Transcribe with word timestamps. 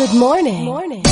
Good 0.00 0.14
morning. 0.16 0.64
morning. 0.64 1.02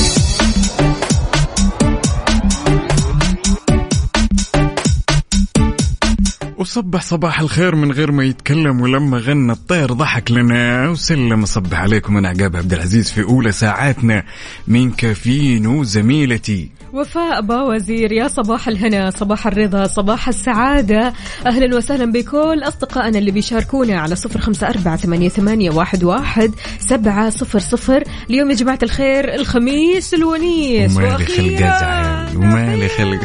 وصبح 6.59 7.03
صباح 7.03 7.41
الخير 7.41 7.75
من 7.75 7.93
غير 7.93 8.13
ما 8.13 8.25
يتكلم 8.25 8.81
ولما 8.81 9.19
غنى 9.19 9.53
الطير 9.53 9.93
ضحك 9.93 10.31
لنا 10.31 10.89
وسلم 10.89 11.45
صبح 11.45 11.81
عليكم 11.81 12.17
أنا 12.17 12.29
عقاب 12.29 12.57
عبد 12.57 12.73
العزيز 12.73 13.11
في 13.11 13.23
أولى 13.23 13.53
ساعاتنا 13.53 14.25
من 14.69 14.91
كافيين 14.91 15.67
وزميلتي 15.67 16.78
وفاء 16.93 17.41
باوزير 17.41 18.13
يا 18.13 18.29
صباح 18.29 18.69
الهنا 18.69 19.11
صباح 19.11 19.47
الرضا 19.47 19.87
صباح 19.87 20.29
السعادة. 20.29 21.13
أهلا 21.47 21.77
وسهلا 21.77 22.13
بكل 22.13 22.63
أصدقائنا 22.65 23.19
اللي 23.19 23.31
بيشاركونا 23.31 24.01
على 24.01 24.17
صفر 24.17 24.41
خمسة 24.41 24.69
أربعة 24.69 24.97
ثمانية, 24.97 25.29
ثمانية 25.29 25.71
واحد, 25.71 26.05
واحد 26.05 26.55
سبعة 26.81 27.31
صفر 27.31 27.59
صفر. 27.59 28.05
اليوم 28.31 28.51
يا 28.51 28.55
جماعة 28.55 28.79
الخير 28.83 29.35
الخميس 29.35 30.15
الونيس. 30.15 30.97
ومالي 30.97 31.25
خلق 31.27 32.37
ومالي 32.37 32.89
خلق. 32.89 33.21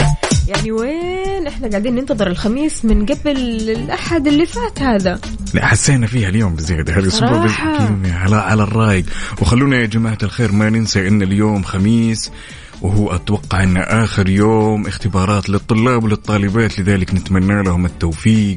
يعني 0.48 0.72
وين 0.72 1.46
إحنا 1.46 1.68
قاعدين 1.68 1.94
ننتظر 1.94 2.26
الخميس 2.26 2.84
من 2.84 3.06
قبل 3.06 3.36
الأحد 3.70 4.26
اللي 4.26 4.46
فات 4.46 4.82
هذا؟ 4.82 5.20
لا 5.54 5.66
حسينا 5.66 6.06
فيها 6.06 6.28
اليوم 6.28 6.54
بزيادة. 6.54 6.96
هالاسبوع 6.96 7.48
على 8.04 8.36
على 8.36 8.62
الرايق. 8.62 9.04
وخلونا 9.40 9.76
يا 9.76 9.86
جماعة 9.86 10.18
الخير 10.22 10.52
ما 10.52 10.70
ننسى 10.70 11.08
إن 11.08 11.22
اليوم 11.22 11.62
خميس. 11.62 12.30
وهو 12.84 13.14
أتوقع 13.14 13.62
إن 13.62 13.76
آخر 13.76 14.28
يوم 14.28 14.86
اختبارات 14.86 15.48
للطلاب 15.50 16.04
وللطالبات 16.04 16.80
لذلك 16.80 17.14
نتمنى 17.14 17.62
لهم 17.62 17.86
التوفيق 17.86 18.56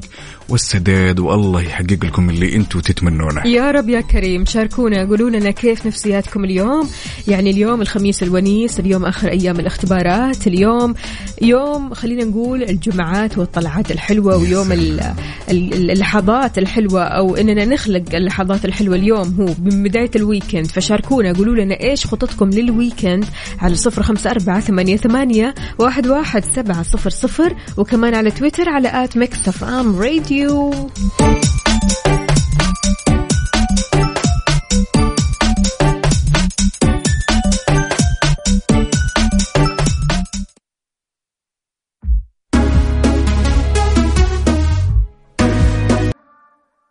والسداد 0.49 1.19
والله 1.19 1.61
يحقق 1.61 1.97
لكم 2.05 2.29
اللي 2.29 2.55
أنتم 2.55 2.79
تتمنونه. 2.79 3.47
يا 3.47 3.71
رب 3.71 3.89
يا 3.89 4.01
كريم 4.01 4.45
شاركونا 4.45 5.05
قولوا 5.05 5.29
لنا 5.29 5.51
كيف 5.51 5.85
نفسياتكم 5.87 6.43
اليوم؟ 6.43 6.89
يعني 7.27 7.49
اليوم 7.49 7.81
الخميس 7.81 8.23
الونيس 8.23 8.79
اليوم 8.79 9.05
آخر 9.05 9.27
أيام 9.27 9.59
الاختبارات 9.59 10.47
اليوم 10.47 10.93
يوم 11.41 11.93
خلينا 11.93 12.23
نقول 12.23 12.63
الجمعات 12.63 13.37
والطلعات 13.37 13.91
الحلوة 13.91 14.37
ويوم 14.37 14.71
ال- 14.71 15.13
ال- 15.51 15.91
اللحظات 15.91 16.57
الحلوة 16.57 17.03
أو 17.03 17.35
إننا 17.35 17.65
نخلق 17.65 18.03
اللحظات 18.15 18.65
الحلوة. 18.65 18.95
اليوم 18.95 19.35
هو 19.39 19.45
من 19.63 19.83
بداية 19.83 20.11
ال 20.15 20.22
weekend 20.22 20.65
فشاركونا 20.67 21.33
قولوا 21.33 21.55
لنا 21.63 21.79
إيش 21.79 22.05
خططكم 22.05 22.49
لل 22.49 22.66
weekend 22.66 23.25
على 23.59 23.75
صفر 23.75 24.03
خمسة 24.17 24.31
أربعة 24.31 24.59
ثمانية, 24.59 24.97
ثمانية 24.97 25.55
واحد, 25.79 26.07
واحد 26.07 26.43
سبعة 26.55 26.83
صفر 26.83 27.09
صفر 27.09 27.55
وكمان 27.77 28.15
على 28.15 28.31
تويتر 28.31 28.69
على 28.69 29.03
at 29.03 29.17
ميكس 29.17 29.63
أم 29.63 29.99
راديو 29.99 30.71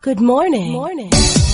Good 0.03 0.21
morning. 0.21 0.73
morning. 0.73 1.46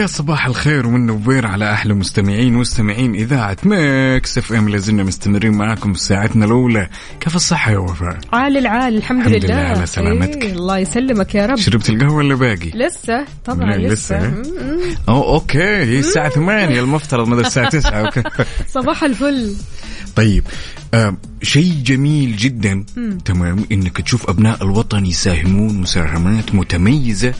ويا 0.00 0.06
صباح 0.06 0.46
الخير 0.46 0.86
والنوير 0.86 1.46
على 1.46 1.72
أحلى 1.72 1.94
مستمعين 1.94 2.56
ومستمعين 2.56 3.14
إذاعة 3.14 3.56
Mix 3.64 4.38
FM. 4.38 4.68
لازلنا 4.68 5.02
مستمرين 5.02 5.52
معاكم 5.52 5.92
في 5.92 6.00
ساعتنا 6.00 6.44
الأولى. 6.44 6.88
كيف 7.20 7.36
الصحة 7.36 7.72
يا 7.72 7.78
وفاء؟ 7.78 8.18
عال 8.32 8.56
العال 8.56 8.96
الحمد, 8.96 9.26
الحمد 9.26 9.44
لله. 9.44 9.54
على 9.54 9.86
سلامتك. 9.86 10.42
إيه 10.44 10.52
الله 10.52 10.78
يسلمك 10.78 11.34
يا 11.34 11.46
رب. 11.46 11.56
شربت 11.56 11.90
القهوة 11.90 12.14
ولا 12.14 12.34
باقي؟ 12.34 12.70
لسه 12.74 13.24
طبعا 13.44 13.76
لسه, 13.76 14.18
لسه. 14.28 14.42
أو 15.08 15.34
okay 15.34 15.58
هي 15.62 15.98
الساعة 15.98 16.28
8 16.28 16.80
المفترض 16.80 17.28
مدى 17.28 17.40
الساعة 17.40 17.68
9 17.78 17.90
okay. 17.90 18.22
صباح 18.68 19.04
الفل. 19.04 19.54
طيب 20.16 20.44
آه 20.94 21.16
شيء 21.42 21.74
جميل 21.84 22.36
جدا. 22.36 22.84
تمام 23.24 23.64
إنك 23.72 24.00
تشوف 24.00 24.30
أبناء 24.30 24.64
الوطن 24.64 25.06
يساهمون 25.06 25.80
مساهمات 25.80 26.54
متميزة 26.54 27.34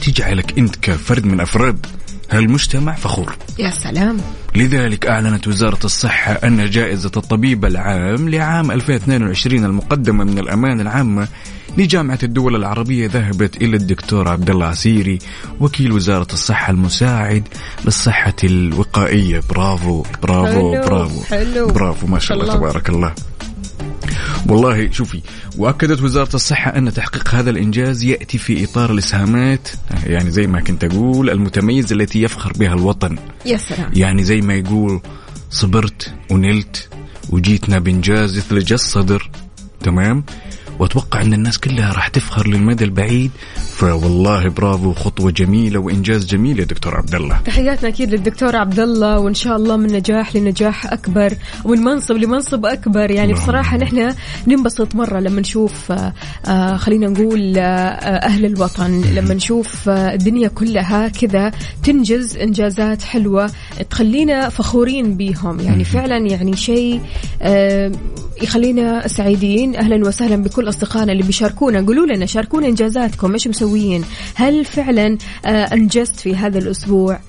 تجعلك 0.00 0.58
أنت 0.58 0.76
كفرد 0.76 1.24
من 1.26 1.40
أفراد 1.40 1.86
هالمجتمع 2.30 2.94
فخور 2.94 3.36
يا 3.58 3.70
سلام 3.70 4.16
لذلك 4.56 5.06
أعلنت 5.06 5.48
وزارة 5.48 5.78
الصحة 5.84 6.32
أن 6.32 6.70
جائزة 6.70 7.10
الطبيب 7.16 7.64
العربي 7.64 8.28
لعام 8.28 8.70
2022 8.70 9.64
المقدمة 9.64 10.24
من 10.24 10.38
الأمانة 10.38 10.82
العامة 10.82 11.28
لجامعة 11.78 12.18
الدول 12.22 12.56
العربية 12.56 13.08
ذهبت 13.08 13.56
إلى 13.56 13.76
الدكتور 13.76 14.28
عبد 14.28 14.50
الله 14.50 14.66
عسيري 14.66 15.18
وكيل 15.60 15.92
وزارة 15.92 16.32
الصحة 16.32 16.70
المساعد 16.70 17.48
للصحة 17.84 18.34
الوقائية 18.44 19.42
برافو 19.50 20.04
برافو 20.22 20.72
حلو، 20.74 20.82
برافو 20.84 21.22
حلو. 21.24 21.66
برافو 21.66 22.06
ما 22.06 22.18
شاء 22.18 22.42
الله. 22.42 22.54
تبارك 22.54 22.88
الله 22.88 23.14
والله 24.48 24.90
شوفي 24.90 25.20
وأكدت 25.58 26.02
وزارة 26.02 26.34
الصحة 26.34 26.76
أن 26.76 26.92
تحقيق 26.92 27.34
هذا 27.34 27.50
الإنجاز 27.50 28.04
يأتي 28.04 28.38
في 28.38 28.64
إطار 28.64 28.92
الإسهامات 28.92 29.68
يعني 30.06 30.30
زي 30.30 30.46
ما 30.46 30.60
كنت 30.60 30.84
أقول 30.84 31.30
المتميزه 31.30 31.96
التي 31.96 32.22
يفخر 32.22 32.52
بها 32.52 32.74
الوطن. 32.74 33.18
يا 33.46 33.56
سلام. 33.56 33.90
يعني 33.94 34.24
زي 34.24 34.40
ما 34.40 34.54
يقول 34.54 35.00
صبرت 35.50 36.14
ونلت 36.30 36.88
وجيتنا 37.30 37.78
بإنجاز 37.78 38.36
يثلج 38.36 38.72
الصدر. 38.72 39.30
تمام؟ 39.80 40.24
وأتوقع 40.80 41.22
أن 41.22 41.32
الناس 41.32 41.58
كلها 41.58 41.92
راح 41.92 42.08
تفخر 42.08 42.48
للمدى 42.48 42.84
البعيد. 42.84 43.30
فوالله 43.56 44.48
برافو 44.48 44.92
خطوة 44.92 45.30
جميلة 45.30 45.78
وإنجاز 45.80 46.26
جميل 46.26 46.58
يا 46.58 46.64
دكتور 46.64 46.96
عبد 46.96 47.14
الله 47.14 47.38
تحياتنا 47.44 47.88
أكيد 47.88 48.10
للدكتور 48.10 48.56
عبد 48.56 48.80
الله 48.80 49.18
وإن 49.18 49.34
شاء 49.34 49.56
الله 49.56 49.76
من 49.76 49.92
نجاح 49.92 50.36
لنجاح 50.36 50.92
أكبر 50.92 51.34
ومن 51.64 51.78
منصب 51.78 52.16
لمنصب 52.16 52.66
أكبر. 52.66 53.10
يعني 53.10 53.32
بصراحة 53.32 53.76
نحن 53.76 54.14
ننبسط 54.46 54.94
مرة 54.94 55.20
لما 55.20 55.40
نشوف 55.40 55.92
آه، 55.92 56.12
آه، 56.46 56.76
خلينا 56.76 57.08
نقول 57.08 57.58
آه، 57.58 57.62
أهل 58.26 58.44
الوطن. 58.44 59.00
لما 59.14 59.34
نشوف 59.34 59.88
آه، 59.88 60.14
الدنيا 60.14 60.48
كلها 60.48 61.08
كذا 61.08 61.52
تنجز 61.84 62.36
إنجازات 62.36 63.02
حلوة 63.02 63.50
تخلينا 63.90 64.48
فخورين 64.48 65.16
بيهم. 65.16 65.60
يعني 65.60 65.84
فعلا 65.84 66.16
يعني 66.16 66.56
شيء 66.56 67.00
يخلينا 68.42 69.08
سعيدين. 69.08 69.76
أهلا 69.76 70.08
وسهلا 70.08 70.36
بكل 70.36 70.69
اصدقائنا 70.70 71.12
اللي 71.12 71.22
بيشاركونا 71.22 71.80
قولوا 71.86 72.06
لنا 72.06 72.26
شاركونا 72.26 72.66
إنجازاتكم 72.66 73.32
إيش 73.32 73.48
مسويين؟ 73.48 74.04
هل 74.34 74.64
فعلا 74.64 75.18
آه، 75.44 75.48
أنجزت 75.48 76.20
في 76.20 76.36
هذا 76.36 76.58
الأسبوع؟ 76.58 77.20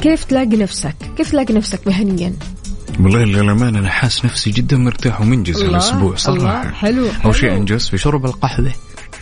كيف 0.00 0.24
تلاقي 0.24 0.56
نفسك؟ 0.56 0.94
كيف 1.16 1.30
تلاقي 1.30 1.54
نفسك 1.54 1.86
مهنيا؟ 1.86 2.32
والله 3.00 3.24
للأمانة 3.24 3.78
أنا 3.78 3.88
حاس 3.88 4.24
نفسي 4.24 4.50
جدا 4.50 4.76
مرتاح 4.76 5.20
ومنجز 5.20 5.56
الله، 5.56 5.70
هالاسبوع 5.70 6.00
الله، 6.00 6.16
صراحة. 6.16 6.70
حلو، 6.70 7.08
أول 7.24 7.34
شيء 7.34 7.50
حلو. 7.50 7.58
أنجز 7.58 7.88
في 7.88 7.98
شرب 7.98 8.24
القهوه 8.24 8.72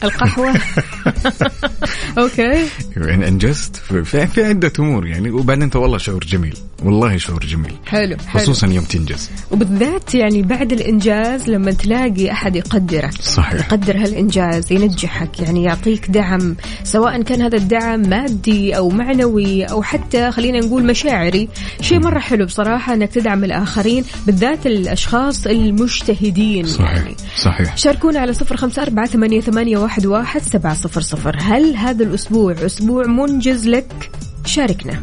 القهوة. 0.05 0.55
أوكي. 2.19 2.67
يعني 2.97 3.29
انجزت 3.29 3.77
في, 3.77 4.05
في, 4.27 4.45
عدة 4.45 4.73
أمور 4.79 5.07
يعني 5.07 5.31
وبعدين 5.31 5.63
أنت 5.63 5.77
والله 5.77 5.99
شعور 5.99 6.25
جميل. 6.25 6.57
والله 6.85 7.17
شعور 7.17 7.45
جميل. 7.45 7.75
حلو 7.87 8.17
حلو. 8.27 8.43
خصوصا 8.43 8.67
يوم 8.67 8.85
تنجز. 8.85 9.31
وبالذات 9.51 10.15
يعني 10.15 10.43
بعد 10.43 10.73
الإنجاز 10.73 11.51
لما 11.51 11.71
تلاقي 11.73 12.33
أحد 12.33 12.57
يقدرك. 12.57 13.13
صحيح. 13.13 13.61
يقدر 13.61 13.97
هالإنجاز 13.97 14.73
ينجحك 14.73 15.41
يعني 15.41 15.65
يعطيك 15.65 16.11
دعم. 16.11 16.57
سواء 16.85 17.23
كان 17.23 17.43
هذا 17.43 17.57
الدعم 17.57 18.01
مادي 18.01 18.77
أو 18.77 18.89
معنوي 18.89 19.65
أو 19.65 19.83
حتى 19.83 20.31
خلينا 20.31 20.59
نقول 20.59 20.87
مشاعري. 20.87 21.49
شيء 21.81 22.01
مرة 22.01 22.19
حلو 22.19 22.47
بصراحة 22.47 22.95
إنك 22.95 23.13
تدعم 23.13 23.45
الآخرين 23.45 24.05
بالذات 24.27 24.67
الأشخاص 24.67 25.47
المجتهدين. 25.47 26.67
صحيح 26.67 26.91
يعني 26.97 27.15
صحيح. 27.37 27.77
شاركونا 27.77 28.21
على 28.21 28.33
صفر 28.33 28.57
خمسة 28.57 28.83
أربعة 28.83 29.07
ثمانية, 29.07 29.41
ثمانية 29.41 29.77
واحد, 29.91 30.07
واحد 30.07 30.43
سبعة 30.43 30.75
صفر 30.75 31.01
صفر. 31.01 31.37
هل 31.41 31.77
هذا 31.77 32.05
الأسبوع 32.05 32.55
أسبوع 32.67 33.07
منجز 33.07 33.69
لك؟ 33.69 34.11
شاركنا. 34.45 35.03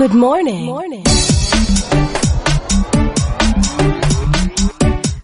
Good 0.00 0.10
morning. 0.10 0.66
morning. 0.66 1.08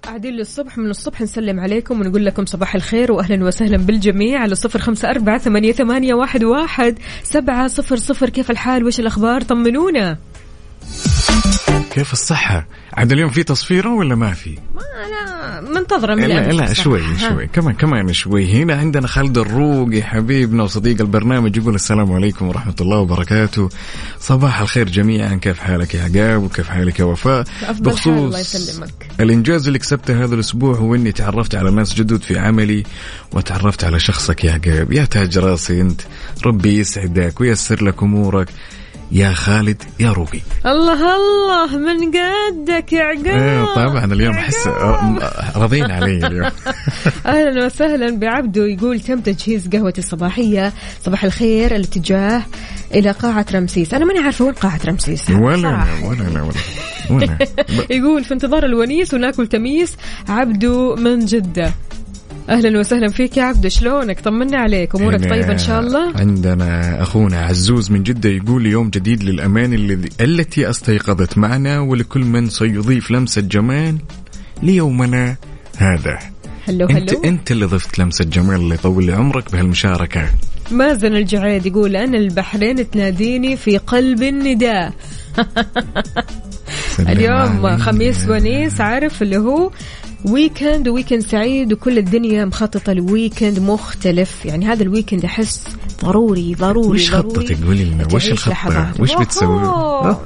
قاعدين 0.03 0.35
للصبح 0.35 0.79
من 0.79 0.91
الصبح 0.91 1.21
نسلم 1.21 1.61
عليكم 1.61 2.01
ونقول 2.01 2.27
لكم 2.27 2.47
صباح 2.47 2.75
الخير 2.75 3.13
واهلا 3.13 3.45
وسهلا 3.45 3.77
بالجميع 3.77 4.41
على 4.41 4.55
صفر 4.55 4.79
خمسة 4.79 5.11
أربعة 5.11 5.39
ثمانية, 5.39 5.73
ثمانية 5.73 6.15
واحد, 6.15 6.45
واحد 6.45 6.99
سبعة 7.23 7.69
صفر 7.69 7.97
صفر. 7.97 8.29
كيف 8.29 8.51
الحال؟ 8.51 8.85
وش 8.85 9.01
الأخبار؟ 9.01 9.41
طمنونا. 9.41 10.19
كيف 11.91 12.13
الصحة؟ 12.13 12.67
عاد 12.95 13.13
اليوم 13.13 13.31
في 13.31 13.43
تصفيرة 13.43 13.95
ولا 13.95 14.15
ما 14.15 14.33
في؟ 14.33 14.59
ما 14.75 14.83
أنا 15.07 15.61
منتظرة 15.61 16.15
من 16.15 16.23
لا 16.23 16.53
لا. 16.53 16.73
شوي. 16.73 17.01
شوي. 17.19 17.47
كمان 17.47 17.75
كمان 17.75 18.13
شوي. 18.13 18.53
هنا 18.53 18.75
عندنا 18.75 19.07
خالد 19.07 19.39
الروقي 19.39 20.03
حبيبنا 20.03 20.63
وصديق 20.63 21.01
البرنامج 21.01 21.57
يقول 21.57 21.75
السلام 21.75 22.13
عليكم 22.13 22.49
ورحمة 22.49 22.75
الله 22.81 22.99
وبركاته. 22.99 23.69
صباح 24.21 24.61
الخير 24.61 24.89
جميعا. 24.89 25.35
كيف 25.35 25.59
حالك 25.59 25.95
يا 25.95 26.03
عقاب؟ 26.03 26.43
وكيف 26.43 26.69
حالك 26.69 27.01
يا 27.01 27.05
وفاء؟ 27.05 27.45
حال 27.97 28.13
الله 28.13 28.39
يسلمك. 28.39 29.09
الإنجاز 29.21 29.67
اللي 29.67 29.79
كسبته 29.79 30.25
هذا 30.25 30.35
الأسبوع 30.35 30.77
هو 30.77 30.95
إني 30.95 31.13
تعرفت 31.13 31.55
على 31.55 31.71
ناس 31.71 31.95
جدد 31.95 32.23
في 32.23 32.39
عملي 32.39 32.83
وتعرفت 33.33 33.85
على 33.85 34.01
شخصك 34.01 34.45
يا 34.45 34.53
عقاب. 34.53 34.93
يا 34.93 35.05
تاج 35.05 35.39
راسي 35.39 35.81
أنت. 35.81 36.01
ربي 36.47 36.79
يسعدك 36.79 37.41
وييسر 37.41 37.85
لك 37.85 38.03
أمورك. 38.03 38.49
يا 39.13 39.33
خالد 39.33 39.83
يا 40.01 40.13
روقي 40.13 40.41
الله 40.67 41.17
الله 41.17 41.79
من 41.79 42.11
قدك 42.11 42.93
يا 42.93 43.03
عقاب. 43.03 43.27
إيه 43.27 43.75
طبعا 43.75 44.05
اليوم 44.05 44.35
أحس 44.35 44.67
راضين 45.57 45.91
علي 45.91 46.27
اليوم. 46.27 46.51
أهلا 47.27 47.67
وسهلا 47.67 48.17
بعبدو 48.17 48.63
يقول 48.63 49.01
تم 49.01 49.21
تجهيز 49.21 49.69
قهوتي 49.69 50.01
الصباحية. 50.01 50.73
صباح 51.03 51.25
الخير 51.25 51.77
الاتجاه 51.77 52.43
إلى 52.95 53.11
قاعة 53.11 53.47
رمسيس. 53.55 53.95
أنا 53.95 54.05
ماني 54.05 54.19
عارفة 54.21 54.45
وين 54.45 54.55
قاعة 54.55 54.81
رمسيس. 54.87 55.31
ولا. 55.31 55.87
ولا 56.05 56.43
ولا. 56.43 56.53
ولا. 57.11 57.39
يقول 57.99 58.25
في 58.25 58.35
انتظار 58.35 58.65
الونيس 58.65 59.15
وناكل 59.15 59.47
تميس 59.47 59.97
عبدو 60.29 60.95
من 60.97 61.25
جدة. 61.25 61.73
أهلا 62.51 62.79
وسهلا 62.79 63.09
فيك 63.09 63.37
يا 63.37 63.43
عبدو 63.43 63.69
شلونك؟ 63.69 64.21
طمنا 64.21 64.59
عليك 64.59 64.95
أمورك 64.95 65.21
هنا 65.21 65.31
طيبة 65.31 65.53
إن 65.53 65.59
شاء 65.59 65.81
الله؟ 65.81 66.13
عندنا 66.17 67.03
أخونا 67.03 67.41
عزوز 67.41 67.91
من 67.91 68.03
جدة 68.03 68.31
يقول 68.31 68.67
يوم 68.67 68.91
جديد 68.91 69.23
للأماني 69.23 69.73
التي 70.21 70.71
استيقظت 70.71 71.39
معنا 71.39 71.81
ولكل 71.81 72.21
من 72.21 72.49
سيضيف 72.49 73.11
لمسة 73.11 73.41
جمال 73.41 73.99
ليومنا 74.63 75.37
هذا. 75.77 76.19
حلو 76.69 76.87
أنت 76.87 77.11
حلو. 77.15 77.25
أنت 77.25 77.51
اللي 77.51 77.67
ضفت 77.67 77.99
لمسة 77.99 78.25
جمال 78.25 78.61
اللي 78.61 78.75
يطول 78.75 79.07
لي 79.07 79.13
عمرك 79.13 79.53
بهالمشاركة. 79.53 80.27
مازن 80.71 81.15
الجعيد 81.15 81.67
يقول 81.67 81.97
أنا 81.97 82.19
البحرين 82.19 82.91
تناديني 82.91 83.57
في 83.57 83.77
قلب 83.77 84.23
النداء. 84.23 84.93
اليوم. 87.09 87.77
خميس 87.77 88.29
ونيس 88.29 88.81
عارف 88.81 89.23
اللي 89.23 89.37
هو 89.37 89.71
weekend 90.25 90.89
weekend 90.89 91.21
سعيد 91.21 91.73
وكل 91.73 91.99
الدنيا 91.99 92.45
مخططة 92.45 92.93
ل 92.93 93.01
weekend 93.01 93.59
مختلف. 93.59 94.45
يعني 94.45 94.67
هذا 94.67 94.83
ال 94.83 94.88
weekend 94.88 95.25
أحس 95.25 95.65
ضروري 96.05 96.55
ضروري 96.55 96.89
وش 96.89 97.11
خطتك؟ 97.15 97.65
قولي 97.65 97.85
لنا 97.85 98.07
وش 98.15 98.31
الخطة. 98.31 98.93
وش 99.01 99.15
بتسوي. 99.15 99.63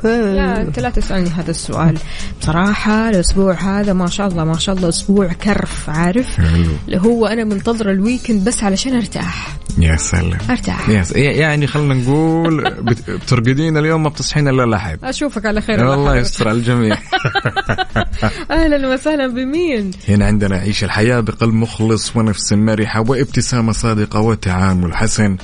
لا 0.05 0.61
أنت 0.61 0.79
لا 0.79 0.91
تسألني 0.91 1.31
هذا 1.31 1.51
السؤال. 1.51 1.99
بصراحة 2.41 3.09
الأسبوع 3.11 3.55
هذا 3.55 3.93
ما 3.93 4.07
شاء 4.07 4.27
الله 4.29 4.45
ما 4.45 4.59
شاء 4.59 4.75
الله 4.75 4.89
أسبوع 4.89 5.27
كرف 5.33 5.91
عارف؟ 5.91 6.37
حلو. 6.37 6.71
اللي 6.87 6.99
هو 7.01 7.27
أنا 7.27 7.45
منتظرة 7.45 7.91
الويكند 7.93 8.45
بس 8.49 8.65
علشان 8.65 8.95
أرتاح. 8.97 9.57
يا 9.79 9.97
سلام. 9.97 10.39
أرتاح. 10.51 10.89
يا 10.89 11.03
س- 11.03 11.13
يعني 11.13 11.67
خلينا 11.67 11.95
نقول 11.95 12.71
بت- 12.83 13.11
بترقدين 13.11 13.77
اليوم 13.77 14.03
ما 14.03 14.09
بتصحين 14.09 14.49
إلا 14.49 14.63
لحد 14.77 14.99
أشوفك 15.05 15.47
على 15.47 15.61
خير. 15.61 15.95
الله. 15.95 16.17
يستر 16.17 16.49
على 16.49 16.59
الجميع. 16.59 16.97
أهلا 18.51 18.89
وسهلا 18.89 19.27
بمين؟ 19.27 19.91
هنا 20.09 20.27
عندنا 20.27 20.57
عيش 20.57 20.85
الحياة 20.85 21.21
بقلب 21.21 21.55
مخلص 21.55 22.17
ونفس 22.17 22.53
مرحة 22.53 23.01
وابتسامة 23.09 23.73
صادقة 23.73 24.21
وتعامل 24.21 24.97
حسن. 24.97 25.37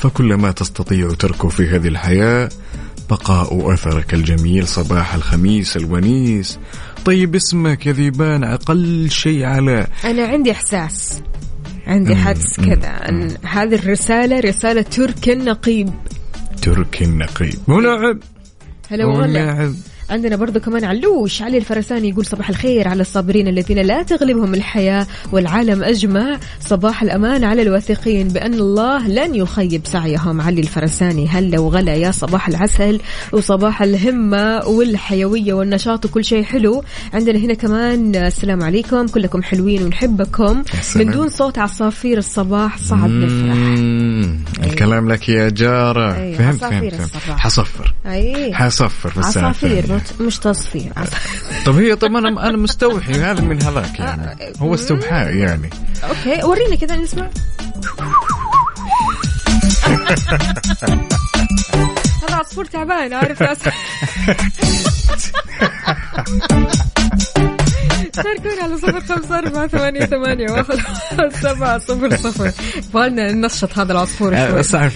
فكل 0.00 0.34
ما 0.34 0.50
تستطيع 0.50 1.10
تركه 1.10 1.48
في 1.48 1.68
هذه 1.68 1.88
الحياة 1.88 2.48
بقاء 3.10 3.74
أثرك 3.74 4.14
الجميل 4.14 4.68
صباح 4.68 5.14
الخميس 5.14 5.76
الونيس. 5.76 6.58
طيب 7.04 7.34
اسمك 7.34 7.86
يا 7.86 7.92
ذيبان 7.92 8.44
أقل 8.44 9.10
شيء 9.10 9.44
على؟ 9.44 9.86
أنا 10.04 10.26
عندي 10.26 10.52
إحساس. 10.52 11.22
عندي 11.86 12.16
حدس 12.16 12.60
كذا. 12.60 13.08
أن 13.08 13.36
هذه 13.42 13.74
الرسالة 13.74 14.40
رسالة 14.40 14.82
ترك 14.82 15.28
النقيب. 15.28 15.90
ترك 16.62 17.02
النقيب. 17.02 17.58
ملاعب 17.68 18.18
هلا 18.90 19.06
ملاعب 19.06 19.74
عندنا 20.10 20.36
برضو 20.36 20.60
كمان 20.60 20.84
علوش 20.84 21.42
علي 21.42 21.58
الفرساني 21.58 22.08
يقول 22.08 22.26
صباح 22.26 22.48
الخير 22.48 22.88
على 22.88 23.00
الصابرين 23.00 23.48
الذين 23.48 23.78
لا 23.78 24.02
تغلبهم 24.02 24.54
الحياة 24.54 25.06
والعالم 25.32 25.84
أجمع. 25.84 26.38
صباح 26.60 27.02
الأمان 27.02 27.44
على 27.44 27.62
الواثقين 27.62 28.28
بأن 28.28 28.54
الله 28.54 29.08
لن 29.08 29.34
يخيب 29.34 29.82
سعيهم. 29.84 30.40
علي 30.40 30.60
الفرساني 30.60 31.28
هلا 31.28 31.58
وغلا 31.60 31.94
يا 31.94 32.10
صباح 32.10 32.48
العسل 32.48 33.00
وصباح 33.32 33.82
الهمة 33.82 34.66
والحيوية 34.66 35.52
والنشاط 35.52 36.04
وكل 36.04 36.24
شيء 36.24 36.42
حلو. 36.42 36.84
عندنا 37.14 37.38
هنا 37.38 37.54
كمان 37.54 38.16
السلام 38.16 38.62
عليكم 38.62 39.06
كلكم 39.06 39.42
حلوين 39.42 39.82
ونحبكم. 39.82 40.62
من 40.96 41.10
دون 41.10 41.28
صوت 41.28 41.58
عصافير 41.58 42.18
الصباح 42.18 42.78
صعب 42.78 43.10
نفرح. 43.10 43.56
الكلام 44.66 45.12
لك 45.12 45.28
يا 45.28 45.48
جارة. 45.48 46.12
فهمت 46.32 46.60
فهمت, 46.60 46.94
فهمت. 46.94 47.38
حصفر. 47.38 47.94
أي. 48.06 48.54
حصفر 48.54 49.10
في. 49.52 49.82
مت- 49.92 49.99
مش 50.20 50.38
تصفير 50.38 50.92
عصافير. 50.96 51.62
طب 51.66 51.76
هي 51.76 51.96
طب 51.96 52.16
أنا 52.16 52.48
أنا 52.48 52.56
مستوحي 52.56 53.12
هذا 53.12 53.40
من 53.40 53.62
هذاك 53.62 53.98
يعني. 53.98 54.36
هو 54.58 54.74
استوحاء 54.74 55.34
يعني. 55.34 55.70
أوكي 56.04 56.44
ورينا 56.44 56.76
كذا 56.76 56.96
نسمع. 56.96 57.30
هذا 62.22 62.34
عصفور 62.34 62.64
تعبان 62.64 63.12
عارف 63.12 63.42
شاركونا 68.16 68.62
على 68.62 68.76
صفر 68.76 69.00
خمسة 69.00 69.38
أربعة 69.38 69.66
ثمانية 69.66 70.06
ثمانية 70.06 70.50
واحد 70.50 70.78
سبعة 71.42 71.78
صفر 71.78 72.16
صفر. 72.16 72.52
يبغالنا 72.76 73.32
ننشط 73.32 73.78
هذا 73.78 73.92
العصفور 73.92 74.34
آه، 74.36 74.62
شوي. 74.62 74.90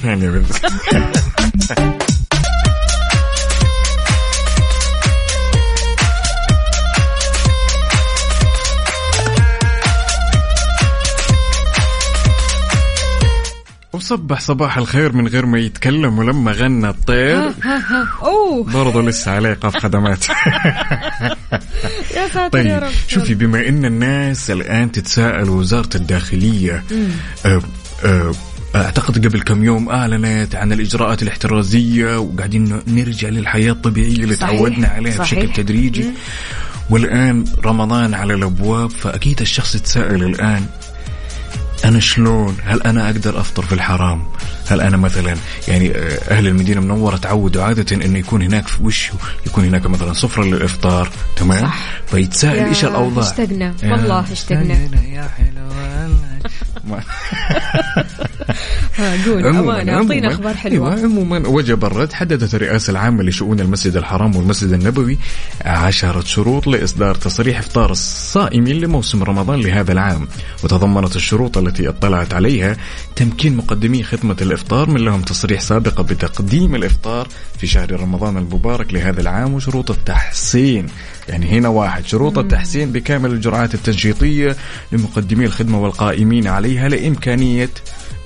وصبح 13.94 14.40
صباح 14.40 14.78
الخير 14.78 15.12
من 15.12 15.28
غير 15.28 15.46
ما 15.46 15.58
يتكلم 15.58 16.18
ولما 16.18 16.52
غنى 16.52 16.88
الطير. 16.88 17.52
برضه 18.62 19.02
لسه 19.02 19.32
عليه 19.32 19.48
ايقاف 19.48 19.76
خدمات. 19.76 20.24
يا 22.16 22.28
ساتر 22.28 22.38
يا 22.38 22.48
طيب 22.48 22.82
رب. 22.82 22.90
شوفي 23.08 23.34
بما 23.34 23.68
إن 23.68 23.84
الناس 23.84 24.50
الآن 24.50 24.92
تتساءل 24.92 25.50
وزارة 25.50 25.90
الداخلية 25.94 26.84
آه، 27.46 27.62
آه، 28.04 28.32
أعتقد 28.76 29.26
قبل 29.26 29.40
كم 29.40 29.64
يوم 29.64 29.88
أعلنت 29.88 30.54
عن 30.54 30.72
الإجراءات 30.72 31.22
الاحترازية 31.22 32.18
وقاعدين 32.18 32.80
نرجع 32.86 33.28
للحياة 33.28 33.72
الطبيعية 33.72 34.24
اللي 34.24 34.34
صحيح، 34.34 34.50
تعودنا 34.50 34.88
عليها 34.88 35.24
صحيح. 35.24 35.38
بشكل 35.38 35.52
تدريجي 35.52 36.04
والآن 36.90 37.44
رمضان 37.64 38.14
على 38.14 38.34
الأبواب 38.34 38.90
فأكيد 38.90 39.40
الشخص 39.40 39.74
يتساءل 39.74 40.24
الآن 40.24 40.66
أنا 41.84 42.00
شلون؟ 42.00 42.56
هل 42.64 42.82
أنا 42.82 43.06
أقدر 43.06 43.40
أفطر 43.40 43.62
في 43.62 43.72
الحرام؟ 43.72 44.22
هل 44.68 44.80
أنا 44.80 44.96
مثلا 44.96 45.36
يعني 45.68 45.90
آه، 45.90 46.18
أهل 46.30 46.46
المدينة 46.46 46.80
المنوره 46.80 47.16
تعودوا 47.16 47.62
عادة 47.62 47.96
إنه 47.96 48.18
يكون 48.18 48.42
هناك 48.42 48.68
في 48.68 48.82
وش 48.82 49.10
يكون 49.46 49.64
هناك 49.64 49.86
مثلا 49.86 50.12
سفرة 50.12 50.44
للإفطار 50.44 51.08
تمام؟ 51.36 51.66
صح. 51.66 51.78
فيتساءل 52.06 52.64
إيش 52.64 52.84
الأوضاع؟ 52.84 53.24
اشتقنا 53.24 53.74
والله 53.82 54.32
اشتقنا 54.32 54.74
يا 55.04 55.22
ها 55.22 56.10
قول. 59.26 59.46
أمانة 59.46 59.92
أعطينا 59.92 60.32
أخبار 60.32 60.54
حلوة. 60.54 60.94
أيوة 60.94 61.04
عموما 61.04 61.48
وجب 61.48 61.84
الرد 61.84 62.12
حددت 62.12 62.54
الرئاسة 62.54 62.90
العامة 62.90 63.22
لشؤون 63.22 63.60
المسجد 63.60 63.96
الحرام 63.96 64.36
والمسجد 64.36 64.72
النبوي 64.72 65.18
عشرة 65.64 66.20
شروط 66.20 66.66
لإصدار 66.66 67.14
تصريح 67.14 67.58
إفطار 67.58 67.90
الصائمين 67.90 68.80
لموسم 68.80 69.22
رمضان 69.22 69.60
لهذا 69.60 69.92
العام. 69.92 70.28
وتضمنت 70.64 71.16
الشروط 71.16 71.58
التي 71.58 71.88
اطلعت 71.88 72.34
عليها 72.34 72.76
تمكين 73.16 73.56
مقدمي 73.56 74.02
خدمة 74.02 74.36
الإفطار 74.42 74.90
من 74.90 75.00
لهم 75.00 75.22
تصريح 75.22 75.60
سابقة 75.60 76.02
بتقديم 76.02 76.74
الإفطار 76.74 77.28
في 77.58 77.66
شهر 77.66 78.00
رمضان 78.00 78.36
المبارك 78.36 78.94
لهذا 78.94 79.20
العام 79.20 79.54
وشروط 79.54 79.90
التحسين. 79.90 80.86
يعني 81.28 81.46
هنا 81.46 81.68
واحد 81.68 82.06
شروط 82.06 82.38
التحسين 82.38 82.92
بكامل 82.92 83.30
الجرعات 83.30 83.74
التنشيطية 83.74 84.56
لمقدمي 84.92 85.44
الخدمة 85.44 85.82
والقائمين 85.82 86.46
عليها 86.46 86.88
لإمكانية 86.88 87.70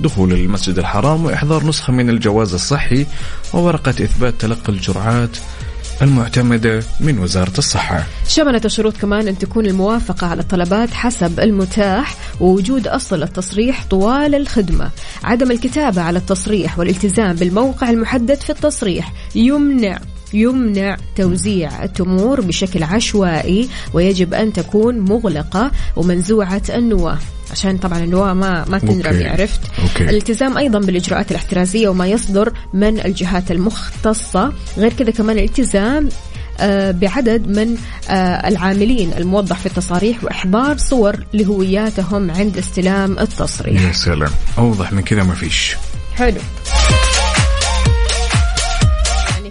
دخول 0.00 0.32
المسجد 0.32 0.78
الحرام 0.78 1.24
وإحضار 1.24 1.66
نسخة 1.66 1.92
من 1.92 2.10
الجواز 2.10 2.54
الصحي 2.54 3.06
وورقة 3.54 3.90
إثبات 3.90 4.34
تلقي 4.40 4.72
الجرعات 4.72 5.36
المعتمدة 6.02 6.82
من 7.00 7.18
وزارة 7.18 7.58
الصحة. 7.58 8.06
شملت 8.28 8.66
الشروط 8.66 8.96
كمان 8.96 9.28
أن 9.28 9.38
تكون 9.38 9.66
الموافقة 9.66 10.26
على 10.26 10.40
الطلبات 10.40 10.90
حسب 10.90 11.40
المتاح 11.40 12.14
ووجود 12.40 12.88
أصل 12.88 13.22
التصريح 13.22 13.84
طوال 13.90 14.34
الخدمة. 14.34 14.90
عدم 15.24 15.50
الكتابة 15.50 16.02
على 16.02 16.18
التصريح 16.18 16.78
والالتزام 16.78 17.36
بالموقع 17.36 17.90
المحدد 17.90 18.40
في 18.40 18.50
التصريح 18.50 19.12
يمنع. 19.34 19.98
يمنع 20.32 20.96
توزيع 21.16 21.84
التمور 21.84 22.40
بشكل 22.40 22.82
عشوائي 22.82 23.68
ويجب 23.92 24.34
أن 24.34 24.52
تكون 24.52 24.98
مغلقة 24.98 25.70
ومنزوعة 25.96 26.62
النواة 26.70 27.18
عشان 27.50 27.78
طبعا 27.78 27.98
النواة 27.98 28.32
ما 28.32 28.64
ما 28.68 28.78
تنرمي. 28.78 29.28
عرفت. 29.28 29.60
أوكي. 29.82 30.04
الالتزام 30.04 30.58
أيضا 30.58 30.78
بالإجراءات 30.78 31.30
الاحترازية 31.30 31.88
وما 31.88 32.06
يصدر 32.06 32.52
من 32.74 33.00
الجهات 33.00 33.50
المختصة. 33.50 34.52
غير 34.78 34.92
كذا 34.92 35.10
كمان 35.10 35.38
الالتزام 35.38 36.08
آه، 36.60 36.90
بعدد 36.90 37.58
من 37.58 37.76
آه، 38.10 38.48
العاملين 38.48 39.12
الموضح 39.12 39.58
في 39.58 39.66
التصاريح 39.66 40.24
وإحضار 40.24 40.76
صور 40.78 41.16
لهوياتهم 41.34 42.30
عند 42.30 42.58
استلام 42.58 43.18
التصريح. 43.18 43.82
يا 43.82 43.92
سلام. 43.92 44.30
أوضح 44.58 44.92
من 44.92 45.02
كذا 45.02 45.22
ما 45.22 45.34
فيش. 45.34 45.76
حلو. 46.16 46.40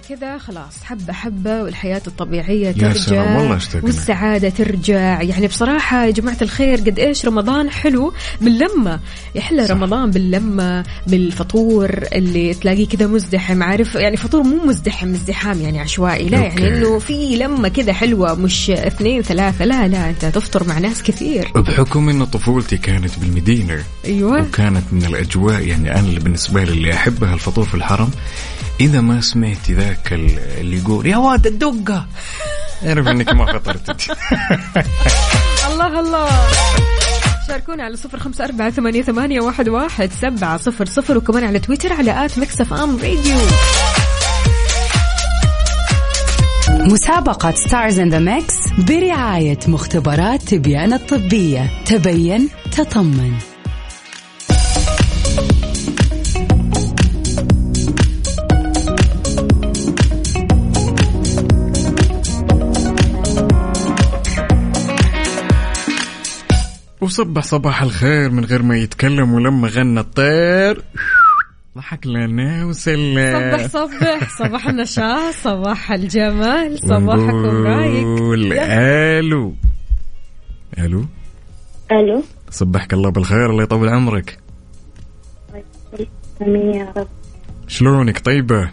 كذا 0.08 0.38
خلاص 0.38 0.84
حبة 0.84 1.12
حبة 1.12 1.62
والحياة 1.62 2.02
الطبيعية 2.06 2.70
ترجع 2.70 2.92
سلام، 2.92 3.36
والله 3.36 3.56
اشتقنا. 3.56 3.84
والسعادة 3.84 4.48
ترجع. 4.48 5.22
يعني 5.22 5.46
بصراحة 5.46 6.04
يا 6.04 6.10
جماعة 6.10 6.36
الخير 6.42 6.78
قد 6.78 6.98
إيش 6.98 7.26
رمضان 7.26 7.70
حلو 7.70 8.12
باللمة 8.40 9.00
يحلى 9.34 9.66
صح. 9.66 9.70
رمضان 9.70 10.10
باللمة 10.10 10.84
بالفطور 11.06 11.90
اللي 12.12 12.54
تلاقيه 12.54 12.88
كذا 12.88 13.06
مزدحم. 13.06 13.62
عارف 13.62 13.94
يعني 13.94 14.16
فطور 14.16 14.42
مو 14.42 14.64
مزدحم 14.66 15.14
ازدحام 15.14 15.60
يعني 15.60 15.80
عشوائي. 15.80 16.28
لا 16.28 16.38
يعني 16.38 16.52
أوكي. 16.52 16.68
إنه 16.68 16.98
في 16.98 17.36
لمة 17.36 17.68
كذا 17.68 17.92
حلوة 17.92 18.34
مش 18.34 18.70
اثنين 18.70 19.22
ثلاثة. 19.22 19.64
لا 19.64 19.88
لا 19.88 20.10
أنت 20.10 20.24
تفطر 20.24 20.68
مع 20.68 20.78
ناس 20.78 21.02
كثير. 21.02 21.52
بحكم 21.54 22.08
أن 22.08 22.24
طفولتي 22.24 22.76
كانت 22.76 23.18
بالمدينة 23.18 23.84
أيوة. 24.04 24.42
وكانت 24.42 24.84
من 24.92 25.04
الأجواء 25.04 25.66
يعني 25.66 25.92
أنا 25.92 26.00
اللي 26.00 26.20
بالنسبة 26.20 26.64
لي 26.64 26.72
اللي 26.72 26.94
أحبها 26.94 27.34
الفطور 27.34 27.64
في 27.64 27.74
الحرم 27.74 28.10
إذا 28.80 29.00
ما 29.00 29.20
سمعت 29.20 29.70
ذاك 29.70 30.12
ال- 30.12 30.38
اللي 30.60 30.76
يقول 30.78 31.06
يا 31.06 31.16
واد 31.16 31.46
الدقة. 31.46 32.06
أعرف 32.86 33.06
إنك 33.08 33.32
ما 33.34 33.46
فطرت 33.58 34.06
الله 35.66 36.00
الله. 36.00 36.28
شاركونا 37.48 37.84
على 37.84 37.96
صفر 37.96 38.18
خمسة 38.18 38.44
أربعة 38.44 38.70
ثمانية, 38.70 39.02
ثمانية 39.02 39.40
واحد, 39.40 39.68
واحد 39.68 40.10
سبعة 40.12 40.56
صفر 40.56 40.86
صفر 40.86 41.16
وكمان 41.18 41.44
على 41.44 41.58
تويتر 41.58 41.92
على 41.92 42.24
at 42.24 42.38
Mix 42.38 42.72
FM 42.72 42.96
Radio. 42.96 43.38
مسابقة 46.70 47.54
Stars 47.54 47.98
in 47.98 48.08
the 48.10 48.18
Mix 48.18 48.54
برعاية 48.78 49.58
مختبرات 49.68 50.42
تبيان 50.42 50.92
الطبية. 50.92 51.70
تبين 51.86 52.48
تطمن. 52.76 53.32
وصبح 67.00 67.42
صباح 67.42 67.82
الخير 67.82 68.30
من 68.30 68.44
غير 68.44 68.62
ما 68.62 68.76
يتكلم 68.76 69.34
ولما 69.34 69.68
غنى 69.68 70.00
الطير. 70.00 70.82
ضحك 71.76 72.06
لنا 72.06 72.64
وسلم. 72.64 73.58
صبح 73.58 73.66
صبح 73.66 74.38
صباح 74.38 74.68
النشاط 74.68 75.34
صباح 75.34 75.92
الجمال 75.92 76.78
صباحكم 76.78 77.66
رايق. 77.66 78.06
ألو. 79.18 79.54
ألو. 80.78 81.04
ألو. 81.92 82.22
صبحك 82.50 82.92
الله 82.92 83.10
بالخير 83.10 83.50
الله 83.50 83.62
يطول 83.62 83.88
عمرك. 83.88 84.38
أمين 86.42 86.74
يا 86.74 86.92
رب. 86.96 87.08
شلونك 87.68 88.18
طيبة؟ 88.18 88.70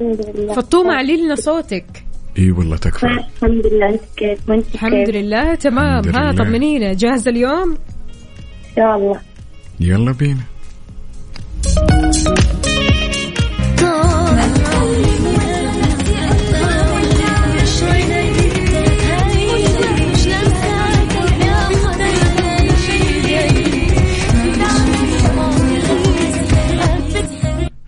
الحمد 0.00 0.26
لله. 0.34 0.54
فطومة 0.54 0.94
علي 0.94 1.16
لنا 1.16 1.34
صوتك. 1.34 2.04
إي 2.38 2.50
والله 2.50 2.76
تكفى. 2.76 3.06
الحمد 3.06 3.66
لله 3.66 3.88
أنت 3.88 4.00
كيف؟ 4.16 4.38
وأنت 4.48 4.74
الحمد 4.74 4.92
كيف 5.06 5.08
لله 5.16 5.54
تمام. 5.54 6.04
الحمد 6.04 6.40
ها. 6.40 6.44
طمنينا. 6.44 6.92
جاهزة 6.92 7.30
اليوم؟ 7.30 7.70
ان 7.70 8.76
شاء 8.76 8.96
الله. 8.96 9.20
يلا 9.80 10.12
بينا. 10.12 10.40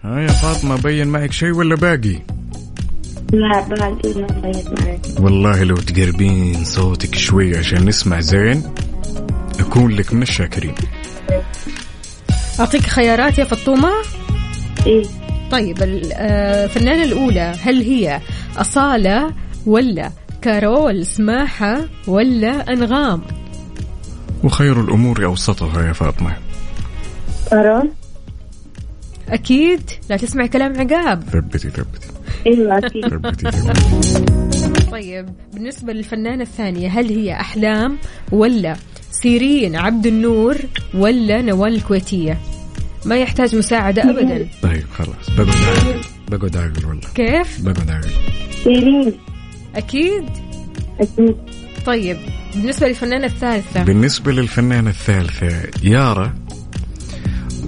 ها 0.05 0.21
يا 0.21 0.29
فاطمة 0.29 0.83
بين 0.83 1.09
معك 1.09 1.33
شيء 1.33 1.51
ولا 1.51 1.75
باقي؟ 1.75 2.40
لا 3.33 3.61
باقي 3.69 4.15
ما 4.21 4.27
بيت 4.43 4.81
معك 4.81 5.01
والله 5.21 5.63
لو 5.65 5.77
تقربين 5.77 6.65
صوتك 6.65 7.15
شوي 7.15 7.57
عشان 7.59 7.85
نسمع 7.89 8.21
زين 8.21 8.63
أكون 9.61 9.91
لك 9.93 10.13
من 10.15 10.23
الشاكرين. 10.23 10.75
أعطيك 12.61 12.83
خيارات 12.83 13.39
يا 13.39 13.45
فطومة؟ 13.45 13.91
إيه. 14.87 15.05
طيب 15.51 15.83
ال- 15.83 16.13
آه، 16.13 16.65
الفنانة 16.65 17.03
الأولى 17.03 17.55
هل 17.63 17.83
هي 17.83 18.21
أصالة 18.57 19.35
ولا 19.67 20.11
كارول 20.43 21.07
سماحة 21.07 21.81
ولا 22.07 22.73
أنغام؟ 22.73 23.23
وخير 24.45 24.81
الأمور 24.81 25.25
أوسطها 25.25 25.87
يا 25.87 25.93
فاطمة. 25.93 26.37
قرون 27.51 27.91
أكيد 29.29 29.91
لا 30.11 30.17
تسمع 30.17 30.47
كلام 30.47 30.81
عقاب. 30.81 31.23
ثبتي 31.33 31.59
ثبتي. 31.71 32.09
أيوه 32.47 32.79
أكيد 32.79 33.21
طيب 34.91 35.29
بالنسبة 35.55 35.93
للفنانة 35.93 36.43
الثانية 36.43 36.89
هل 36.89 37.09
هي 37.09 37.33
أحلام 37.33 37.99
ولا 38.33 38.77
سيرين 39.11 39.77
عبد 39.77 40.07
النور 40.07 40.57
ولا 40.95 41.43
نوال 41.43 41.75
الكويتية؟ 41.75 42.39
ما 43.05 43.17
يحتاج 43.17 43.57
مساعدة 43.57 44.11
أبدا. 44.11 44.49
طيب 44.63 44.85
خلاص. 44.95 45.31
بقعد 45.39 45.49
عاقل 45.49 46.01
بقعد 46.29 46.57
عاقل 46.57 46.87
والله. 46.87 47.09
كيف؟ 47.15 47.61
بقعد 47.61 47.91
عاقل 47.91 48.11
سيرين. 48.65 49.13
أكيد؟ 49.75 50.25
أكيد. 51.01 51.37
طيب 51.87 52.17
بالنسبة 52.55 52.89
للفنانة 52.89 53.27
الثالثة. 53.27 53.83
بالنسبة 53.85 54.33
للفنانة 54.33 54.91
الثالثة 54.91 55.63
يارا 55.83 56.35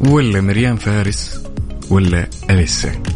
ولا 0.08 0.40
مريم 0.40 0.76
فارس 0.76 1.42
ولا 1.90 2.26
أليسا؟ 2.50 3.11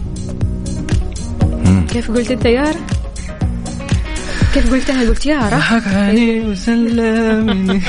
كيف 1.97 2.11
قلت 2.11 2.31
أنت 2.31 2.45
يارا 2.45 2.81
كيف 4.55 4.73
قلتها؟ 4.73 5.09
قلت 5.09 5.26
يارا 5.26 5.49
ضحك 5.49 5.87
علي 5.87 6.41
وسلمني. 6.41 7.81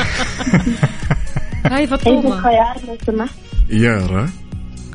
هاي 1.71 1.87
فطومة. 1.87 2.37
الخيار 2.37 2.75
لو 2.87 2.97
سمحت. 3.05 3.35
يارا 3.69 4.29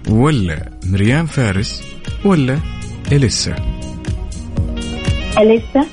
ولا 0.08 0.70
مريم 0.86 1.26
فارس 1.26 1.82
ولا 2.24 2.58
إليسا. 3.12 3.56
أليسا؟ 5.38 5.86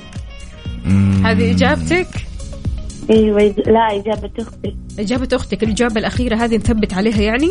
مم. 0.84 1.26
هذه 1.26 1.50
إجابتك؟ 1.50 2.08
إيوه 3.10 3.54
لا 3.66 4.00
إجابة 4.00 4.30
أختي. 4.38 4.76
إجابة 4.98 5.28
أختك. 5.32 5.62
الإجابة 5.62 6.00
الأخيرة 6.00 6.36
هذه 6.36 6.56
نثبت 6.56 6.94
عليها 6.94 7.20
يعني؟ 7.20 7.50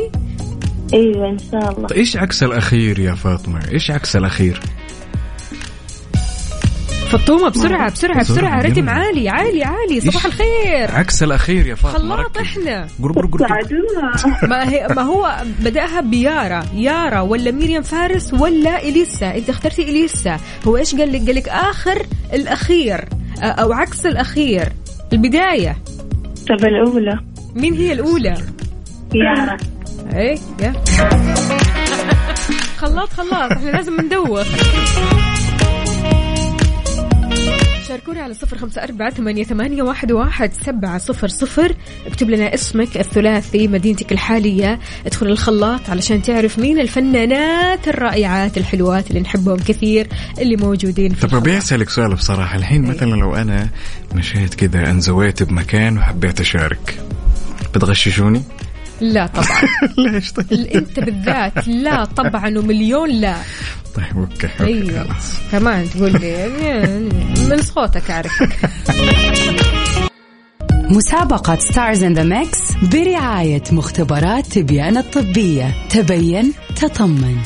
إيوه 0.94 1.30
إن 1.30 1.38
شاء 1.52 1.72
الله. 1.72 1.88
طيب 1.88 1.98
إيش 1.98 2.18
عكس 2.18 2.44
الأخير 2.44 3.00
يا 3.00 3.16
فاطمة؟ 3.16 3.72
إيش 3.72 3.92
عكس 3.92 4.16
الأخير؟ 4.16 4.62
فطومة 7.10 7.50
بسرعة 7.50 7.92
بسرعة 7.92 8.20
بسرعة، 8.20 8.22
بسرعة. 8.22 8.62
رتم. 8.62 8.90
عالي 8.90 9.30
عالي 9.30 9.64
عالي. 9.64 10.02
صباح؟ 10.02 10.26
الخير. 10.26 10.92
عكس 10.92 11.24
الأخير 11.24 11.68
يا 11.68 11.76
فاطمة 11.76 12.16
خلاط. 12.16 12.38
إحنا. 12.38 12.88
قرب 13.04 13.18
قرب 13.18 13.42
ما 14.50 14.70
هي 14.70 14.88
ما 14.96 15.02
هو 15.02 15.36
بدأها 15.60 16.02
بيارا. 16.02 16.66
يارا 16.74 17.20
ولا 17.20 17.52
ميريام 17.52 17.82
فارس 17.82 18.34
ولا 18.34 18.84
إليسا؟ 18.84 19.36
أنت 19.36 19.50
اخترتي 19.50 19.84
إليسا. 19.84 20.40
هو 20.68 20.78
إيش 20.78 20.96
قال 20.96 21.12
لك؟ 21.14 21.26
قال 21.26 21.36
لك 21.36 21.50
آخر 21.50 22.06
الأخير 22.34 23.06
آه، 23.42 23.46
أو 23.46 23.74
عكس 23.74 24.06
الأخير. 24.06 24.70
البداية. 25.14 25.78
طب 26.50 26.66
الأولى. 26.66 27.20
مين 27.56 27.74
هي 27.74 27.94
الأولى؟ 27.94 28.38
يارا. 29.16 29.58
إيه 30.14 30.38
يا. 30.62 30.74
خلاط 32.78 33.10
خلاط 33.10 33.52
إحنا 33.52 33.70
لازم 33.70 34.02
ندوخ 34.02 34.48
شاركونا 37.90 38.22
على 38.22 38.34
صفر 38.34 38.58
خمسة 38.58 38.84
أربعة 38.84 39.10
ثمانية, 39.10 39.44
ثمانية 39.44 39.84
واحد, 39.84 40.12
واحد 40.12 40.54
سبعة 40.54 40.98
صفر 40.98 41.28
صفر 41.28 41.76
اكتب 42.08 42.30
لنا 42.30 42.54
اسمك 42.54 42.98
الثلاثي 42.98 43.68
مدينتك 43.68 44.12
الحالية 44.12 44.80
ادخل 45.06 45.28
الخلاط 45.28 45.90
علشان 45.90 46.22
تعرف 46.22 46.60
مين 46.60 46.80
الفنانات 46.80 47.88
الرائعات 47.88 48.58
الحلوات 48.58 49.10
اللي 49.10 49.22
نحبهم 49.22 49.58
كثير 49.58 50.08
اللي 50.40 50.56
موجودين 50.56 51.14
في 51.14 51.28
طب 51.28 51.48
الخلاط. 51.48 51.64
أسألك 51.64 51.90
سؤال 51.90 52.16
بصراحة 52.16 52.56
الحين 52.58 52.82
مثلا 52.82 53.10
لو 53.10 53.36
أنا 53.36 53.70
مشيت 54.16 54.54
كذا 54.54 54.92
انزويت 54.92 55.44
بمكان 55.44 55.98
وحبيت 55.98 56.40
أشارك 56.40 57.00
بتغششوني؟ 57.76 58.44
لا 59.02 59.28
طبعا. 59.28 59.48
ليش 59.98 60.32
طيب؟ 60.32 60.52
انت 60.76 61.00
بالذات 61.00 61.68
لا 61.68 62.06
طبعا 62.06 62.58
ومليون 62.58 63.10
لا. 63.10 63.36
طيب 63.96 64.18
okay 64.18 64.50
أيوه 64.60 65.04
خلاص. 65.04 65.34
كمان 65.52 65.90
تقول 65.90 66.12
لي 66.12 66.48
من 67.50 67.62
صوتك 67.62 68.12
أعرفك. 68.12 68.50
مسابقة 70.90 71.56
Stars 71.56 72.04
in 72.04 72.14
the 72.14 72.24
Mix 72.24 72.60
برعاية 72.92 73.64
مختبرات 73.72 74.46
تبيان 74.46 74.98
الطبية. 74.98 75.76
تبين 75.90 76.54
تطمن. 76.76 77.38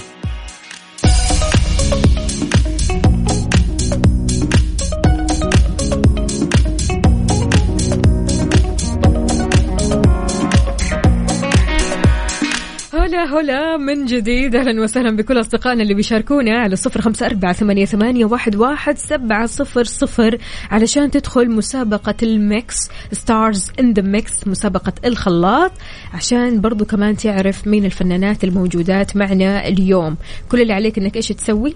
هلا 13.23 13.39
هلا 13.39 13.77
من 13.77 14.05
جديد 14.05 14.55
أهلا 14.55 14.81
وسهلا 14.81 15.15
بكل 15.15 15.39
اصدقائنا 15.39 15.83
اللي 15.83 15.93
بيشاركونا 15.93 16.59
على 16.59 16.75
صفر 16.75 17.01
خمسة 17.01 17.25
أربعة 17.25 17.53
ثمانية, 17.53 17.85
ثمانية 17.85 18.25
واحد, 18.25 18.55
واحد 18.55 18.97
سبعة 18.97 19.45
صفر 19.45 19.83
صفر 19.83 20.37
علشان 20.71 21.11
تدخل 21.11 21.51
مسابقة 21.51 22.15
ال 22.23 22.36
Mix 22.36 22.75
Stars 23.11 23.71
in 23.79 23.93
the 23.93 24.01
Mix 24.01 24.47
مسابقة 24.47 24.93
الخلاط 25.05 25.71
عشان 26.13 26.61
برضو 26.61 26.85
كمان 26.85 27.17
تعرف 27.17 27.67
مين 27.67 27.85
الفنانات 27.85 28.43
الموجودات 28.43 29.15
معنا 29.15 29.67
اليوم 29.67 30.17
كل 30.49 30.61
اللي 30.61 30.73
عليك 30.73 30.97
انك 30.97 31.15
إيش 31.15 31.27
تسوي 31.27 31.75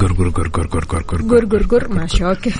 قر 0.00 0.12
قر 0.12 0.28
قر 0.28 0.48
قر 0.48 0.66
قر 0.66 0.84
قر 0.84 1.02
قر 1.02 1.22
قر 1.22 1.44
قر 1.44 1.62
قر 1.62 1.88
ماشي 1.88 2.26
okay 2.26 2.52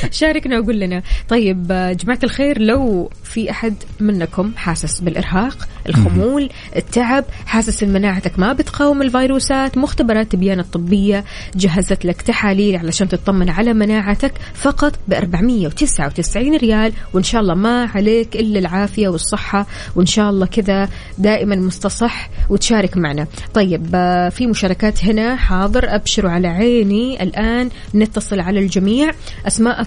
شاركنا 0.10 0.58
وقول 0.58 0.80
لنا. 0.80 1.02
طيب 1.28 1.66
آه، 1.70 1.92
جماعة 1.92 2.18
الخير 2.24 2.60
لو 2.62 3.10
في 3.24 3.50
أحد 3.50 3.74
منكم 4.00 4.52
حاسس 4.56 5.00
بالإرهاق 5.00 5.68
الخمول 5.88 6.50
التعب 6.76 7.24
حاسس 7.46 7.82
إن 7.82 7.92
مناعتك 7.92 8.38
ما 8.38 8.52
بتقاوم 8.52 9.02
الفيروسات 9.02 9.78
مختبرات 9.78 10.32
تبيان 10.32 10.60
الطبية 10.60 11.24
جهزت 11.56 12.04
لك 12.04 12.22
تحاليل 12.22 12.76
علشان 12.76 13.08
تطمن 13.08 13.50
على 13.50 13.72
مناعتك 13.72 14.32
فقط 14.54 14.92
ب 15.08 15.12
499 15.12 16.56
ريال 16.56 16.92
وإن 17.14 17.22
شاء 17.22 17.40
الله 17.40 17.54
ما 17.54 17.84
عليك 17.94 18.36
إلا 18.36 18.58
العافية 18.58 19.08
والصحة 19.08 19.66
وإن 19.96 20.06
شاء 20.06 20.30
الله 20.30 20.46
كذا 20.46 20.88
دائما 21.18 21.56
مستصح 21.56 22.30
وتشارك 22.50 22.96
معنا. 22.96 23.26
طيب 23.54 23.86
آه، 23.94 24.28
في 24.28 24.46
مشاركات 24.46 25.04
هنا 25.04 25.36
حاضر 25.36 25.94
أبشروا 25.94 26.30
على 26.30 26.48
عيني. 26.48 27.22
الآن 27.22 27.70
نتصل 27.94 28.40
على 28.40 28.60
الجميع. 28.60 29.10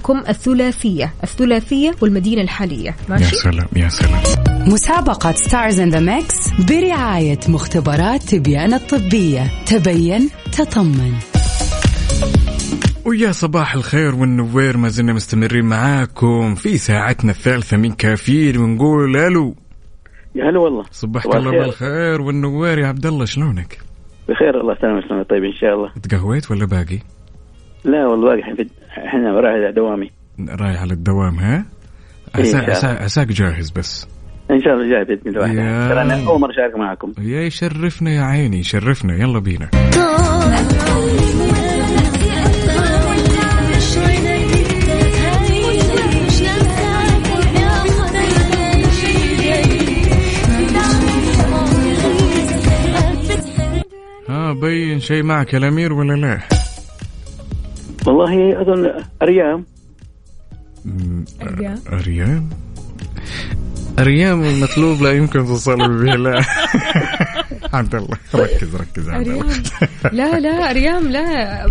أسماءكم 0.03 0.29
الثلاثية 0.29 1.13
الثلاثية 1.24 1.91
والمدينة 2.01 2.41
الحالية. 2.41 2.89
يا 2.89 2.95
ماشي 3.10 3.36
سلام 3.36 3.67
يا 3.75 3.89
سلام. 3.89 4.22
مسابقة 4.67 5.31
Stars 5.32 5.79
in 5.79 5.89
the 5.89 6.00
Mix 6.00 6.50
برعاية 6.69 7.39
مختبرات 7.50 8.24
تبيان 8.24 8.74
الطبية. 8.74 9.51
تبين 9.65 10.29
تطمن. 10.51 11.13
ويا 13.05 13.31
صباح 13.31 13.75
الخير 13.75 14.15
والنوير 14.15 14.77
ما 14.77 14.89
زلنا 14.89 15.13
مستمرين 15.13 15.65
معاكم 15.65 16.55
في 16.55 16.77
ساعتنا 16.77 17.31
الثالثة 17.31 17.77
من 17.77 17.91
كافيين 17.91 18.57
ونقول 18.57 19.17
ألو. 19.17 19.55
يا 20.36 20.50
هلا 20.50 20.60
والله. 20.60 20.83
صبحك 20.91 21.24
صباح 21.24 21.36
الله 21.36 21.50
الخير. 21.50 21.63
بالخير. 21.63 22.22
والنوير 22.22 22.79
يا 22.79 22.88
عبد 22.88 23.05
الله 23.05 23.25
شلونك؟ 23.25 23.77
بخير 24.29 24.62
الله 24.62 24.74
يسلمك 24.74 25.05
يسلمك. 25.05 25.29
طيب 25.29 25.43
إن 25.43 25.53
شاء 25.53 25.74
الله. 25.74 25.91
تقهويت 26.03 26.51
ولا 26.51 26.65
باقي؟ 26.65 27.00
لا 27.86 28.07
والله 28.07 28.27
باقي 28.27 28.39
الحين 28.39 28.69
إحنا 28.97 29.31
رايح 29.39 29.75
دوامي 29.75 30.12
رايح 30.50 30.81
على 30.81 30.93
الدوام 30.93 31.35
ها؟ 31.35 31.65
عساك 32.86 33.27
جاهز 33.27 33.71
بس. 33.71 34.08
إن 34.51 34.62
شاء 34.62 34.73
الله 34.73 34.89
جاي 34.89 35.03
بإذن 35.03 35.27
الله. 35.27 35.47
يا. 35.47 35.89
ترى 35.89 36.01
أنا 36.01 36.27
أول 36.27 36.41
مرة 36.41 36.51
أشارك 36.51 36.77
معكم. 36.77 37.13
يا 37.21 37.41
يشرفنا 37.41 38.12
يا 38.12 38.21
عيني 38.21 38.60
يشرفنا. 38.60 39.15
يلا 39.15 39.39
بينا. 39.39 39.69
ها 54.29 54.53
بين 54.53 54.99
شيء 54.99 55.23
معك 55.23 55.53
يا 55.53 55.58
الأمير 55.58 55.93
ولا 55.93 56.13
لا؟ 56.13 56.62
والله 58.06 58.62
أظن 58.62 58.92
أريام. 59.22 59.66
أريام. 61.42 62.50
أريام؟ 64.00 64.44
المطلوب 64.44 65.02
لا 65.02 65.12
يمكن 65.12 65.46
تصلب 65.46 65.92
به 65.92 66.16
لا. 66.16 66.42
عبد 67.74 67.96
الله 67.96 68.18
ركز 68.36 68.76
ركز 68.76 69.10
عبد 69.10 69.28
الله. 69.28 69.63
لا 70.12 70.39
لا 70.39 70.70
أريام 70.70 71.08
لا. 71.08 71.68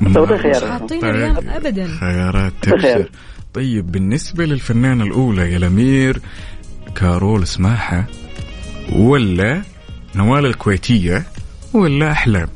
مش 0.00 0.16
حاطين 0.64 1.00
طيب، 1.00 1.04
أريام 1.04 1.36
ابدا. 1.48 1.86
خيارات 2.00 2.52
تبشر. 2.62 3.10
طيب 3.54 3.92
بالنسبة 3.92 4.44
للفنانة 4.44 5.04
الأولى 5.04 5.52
يا 5.52 5.56
الأمير 5.56 6.20
كارول 6.94 7.46
سماحة 7.46 8.04
ولا 8.92 9.62
نوال 10.14 10.46
الكويتية 10.46 11.22
ولا 11.72 12.10
أحلام؟ 12.12 12.48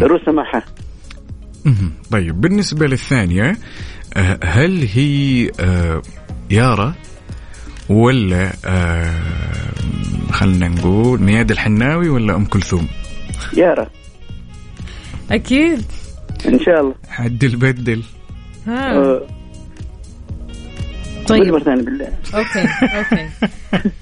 كارول 0.00 0.20
سماحة. 0.26 0.62
طيب 2.10 2.40
بالنسبة 2.40 2.86
للثانية 2.86 3.56
آه، 4.16 4.38
هل 4.44 4.88
هي 4.94 5.50
آه، 5.60 6.02
يارا 6.50 6.94
ولا 7.88 8.52
آه، 8.64 9.14
خلنا 10.32 10.68
نقول 10.68 11.22
مياد 11.22 11.50
الحناوي 11.50 12.08
ولا 12.08 12.36
أم 12.36 12.44
كلثوم؟ 12.44 12.88
يارا. 13.56 13.86
أكيد. 15.30 15.84
إن 16.48 16.58
شاء 16.60 16.80
الله. 16.80 16.94
عدل 17.10 17.56
بدل. 17.56 18.02
ها. 18.66 19.20
طيب. 21.28 21.54
بالله. 21.54 22.08
okay 22.34 22.68
okay. 22.98 23.28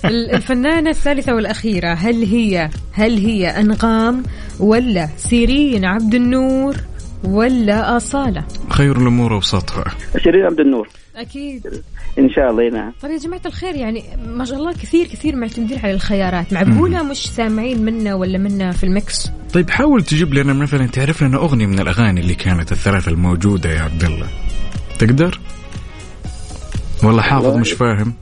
ال- 0.04 0.30
الفنانة 0.30 0.90
الثالثة 0.90 1.34
والأخيرة 1.34 1.94
هل 1.94 2.24
هي 2.24 2.70
هل 2.92 3.16
هي 3.26 3.48
أنغام 3.48 4.22
ولا 4.60 5.08
سيرين 5.16 5.84
عبد 5.84 6.14
النور؟ 6.14 6.76
ولا 7.24 7.96
أصالة؟ 7.96 8.44
خير 8.68 8.96
الأمور 8.96 9.34
أوسطها 9.34 9.84
سيرين 10.18 10.44
عبد 10.44 10.60
النور. 10.60 10.88
أكيد. 11.16 11.66
إن 12.18 12.30
شاء 12.30 12.50
الله 12.50 12.68
نعم. 12.68 12.92
طيب 13.02 13.12
يا 13.12 13.18
جماعة 13.18 13.40
الخير 13.46 13.74
يعني 13.74 14.04
ما 14.26 14.44
شاء 14.44 14.58
الله 14.58 14.72
كثير 14.72 15.06
كثير 15.06 15.36
معتمدين 15.36 15.78
على 15.78 15.92
الخيارات. 15.92 16.52
معقولة 16.52 17.02
مش 17.02 17.26
سامعين 17.30 17.84
منا 17.84 18.14
ولا 18.14 18.38
منا 18.38 18.72
في 18.72 18.84
ال 18.84 18.96
Mix 18.96 19.30
طيب 19.54 19.70
حاول 19.70 20.02
تجيب 20.02 20.34
لنا 20.34 20.52
مثلا 20.52 20.86
تعرف 20.86 21.22
لنا 21.22 21.36
أغنية 21.36 21.66
من 21.66 21.78
الأغاني 21.78 22.20
اللي 22.20 22.34
كانت 22.34 22.72
الثلاثة 22.72 23.10
الموجودة 23.10 23.70
يا 23.70 23.80
عبد 23.80 24.04
الله؟ 24.04 24.26
تقدر؟ 24.98 25.40
والله 27.04 27.22
حافظ. 27.22 27.56
مش 27.56 27.72
فاهم. 27.72 28.14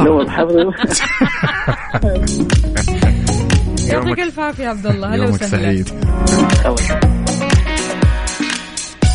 لا 0.00 0.10
والله 0.10 0.30
حافظ. 0.30 0.56
يعطيك 3.90 4.20
الف 4.20 4.40
عافية 4.40 4.64
يا 4.64 4.68
عبد 4.68 4.86
الله. 4.86 5.14
هلا 5.14 5.24
يومك 5.24 5.42
وسهلا. 5.42 5.62
سعيد. 5.62 5.88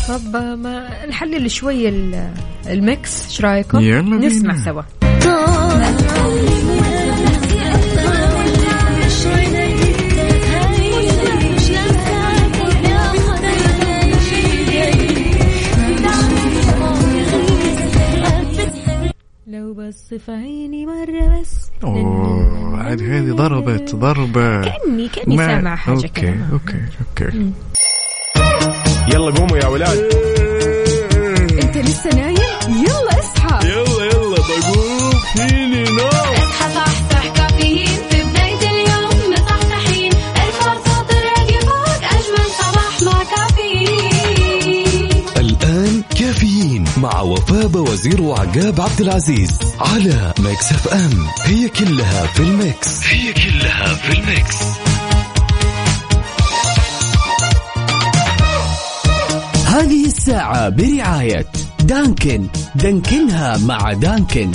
طب 0.08 0.36
ما 0.36 1.06
نحلل 1.06 1.50
شوي 1.50 1.88
ال- 1.88 2.34
المكس 2.68 3.26
إيش 3.26 3.40
رأيكم؟ 3.40 3.80
يلا. 3.80 4.16
نسمع 4.16 4.56
سوا. 4.64 4.82
لو 19.46 19.74
بس 19.74 20.14
في 20.14 20.32
عيني 20.32 20.86
مرة 20.86 21.40
بس. 21.40 21.70
أوه 21.84 22.76
عاد 22.82 23.02
هذه 23.02 23.30
ضربت 23.32 23.94
ضربة. 23.94 24.62
كأني 24.62 25.08
كأني 25.08 25.36
سامع 25.36 25.76
حاجة 25.76 25.94
okay 25.94 26.08
كذا 26.08 26.48
okay 26.52 26.82
okay. 27.00 27.50
يلا 29.08 29.30
قوموا 29.30 29.56
يا 29.58 29.66
ولاد. 29.66 29.98
انت 31.62 31.76
لسه 31.78 32.10
نايم؟ 32.14 32.36
يلا 32.68 33.20
اصحى. 33.20 33.68
يلا 33.68 34.04
يلا 34.04 34.36
بقوم. 34.36 35.10
فيني 35.36 35.82
نوم. 35.84 36.08
اصحى 36.08 36.74
صحصح 36.74 37.28
كافيين. 37.36 37.86
في 38.10 38.22
بداية 38.22 38.70
اليوم 38.70 39.32
مصحصحين. 39.32 40.12
الفرصه 40.12 41.02
تراك 41.08 41.50
فوق 41.62 42.04
أجمل 42.16 42.48
صباح 42.60 43.02
مع 43.02 43.22
كافيين. 43.36 45.10
الآن 45.36 46.02
كافيين 46.18 46.84
مع 46.96 47.20
وفاء 47.20 47.76
وزير 47.76 48.22
وعقاب 48.22 48.80
عبد 48.80 49.00
العزيز 49.00 49.58
على 49.80 50.32
Mix 50.38 50.72
FM. 50.72 51.26
هي 51.44 51.68
كلها 51.68 52.26
في 52.26 52.40
ال 52.40 52.53
Mix. 52.53 53.06
هي 53.06 53.32
كلها 53.32 53.94
في 53.94 54.12
ال 54.18 54.26
Mix. 54.26 54.56
هذه 59.74 60.06
الساعة 60.06 60.68
برعاية 60.68 61.46
دانكن. 61.80 62.46
دانكنها 62.74 63.58
مع 63.58 63.92
دانكن. 63.92 64.52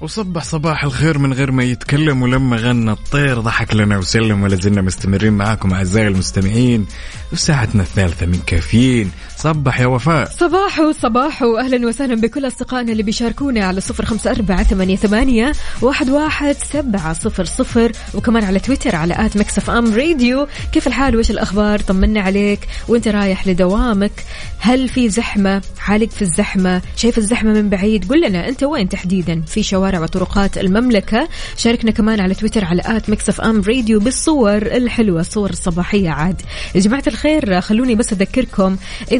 وصبح 0.00 0.44
صباح 0.44 0.84
الخير 0.84 1.18
من 1.18 1.32
غير 1.32 1.50
ما 1.50 1.64
يتكلم 1.64 2.22
ولما 2.22 2.56
غنى 2.56 2.90
الطير 2.90 3.40
ضحك 3.40 3.74
لنا 3.74 3.98
وسلم 3.98 4.42
ولا 4.42 4.56
زلنا 4.56 4.82
مستمرين 4.82 5.32
معاكم 5.32 5.72
أعزائي 5.72 6.08
المستمعين. 6.08 6.86
وساعتنا 7.32 7.82
الثالثة 7.82 8.26
من 8.26 8.40
كافيين. 8.46 9.10
صبح 9.38 9.80
يا 9.80 9.86
وفاء. 9.86 10.30
صباحو 10.38 10.92
صباحو 10.92 11.56
أهلا 11.56 11.86
وسهلا 11.86 12.14
بكل 12.14 12.46
أصدقائنا 12.46 12.92
اللي 12.92 13.02
بيشاركونا 13.02 13.64
على 13.64 13.80
صفر 13.80 14.04
خمسة 14.04 14.30
أربعة 14.30 14.62
ثمانية, 14.62 14.96
ثمانية 14.96 15.52
واحد, 15.82 16.10
واحد 16.10 16.56
سبعة 16.72 17.12
صفر 17.12 17.44
صفر. 17.44 17.92
وكمان 18.14 18.44
على 18.44 18.58
تويتر 18.58 18.96
على 18.96 19.14
at 19.26 19.36
Mix 19.36 19.70
FM 19.70 19.94
Radio. 19.94 20.46
كيف 20.72 20.86
الحال؟ 20.86 21.16
وإيش 21.16 21.30
الأخبار؟ 21.30 21.80
طمنا 21.80 22.20
عليك. 22.20 22.60
وأنت 22.88 23.08
رايح 23.08 23.46
لدوامك؟ 23.48 24.12
هل 24.58 24.88
في 24.88 25.08
زحمة؟ 25.08 25.62
حالك 25.78 26.10
في 26.10 26.22
الزحمة؟ 26.22 26.82
شايف 26.96 27.18
الزحمة 27.18 27.52
من 27.52 27.68
بعيد؟ 27.68 28.12
قل 28.12 28.28
لنا 28.28 28.48
أنت 28.48 28.62
وين 28.62 28.88
تحديدا؟ 28.88 29.42
في 29.46 29.62
شوارع 29.62 30.00
وطرقات 30.00 30.58
المملكة. 30.58 31.28
شاركنا 31.56 31.90
كمان 31.90 32.20
على 32.20 32.34
تويتر 32.34 32.64
على 32.64 32.82
at 32.86 33.10
Mix 33.10 33.40
FM 33.40 33.62
Radio 33.62 34.00
بالصور 34.00 34.56
الحلوة 34.56 35.20
الصور 35.20 35.50
الصباحية 35.50 36.10
عاد. 36.10 36.42
يا 36.74 36.80
جماعة 36.80 37.04
الخير 37.06 37.60
خلوني 37.60 37.94
بس 37.94 38.12
أذكركم 38.12 38.76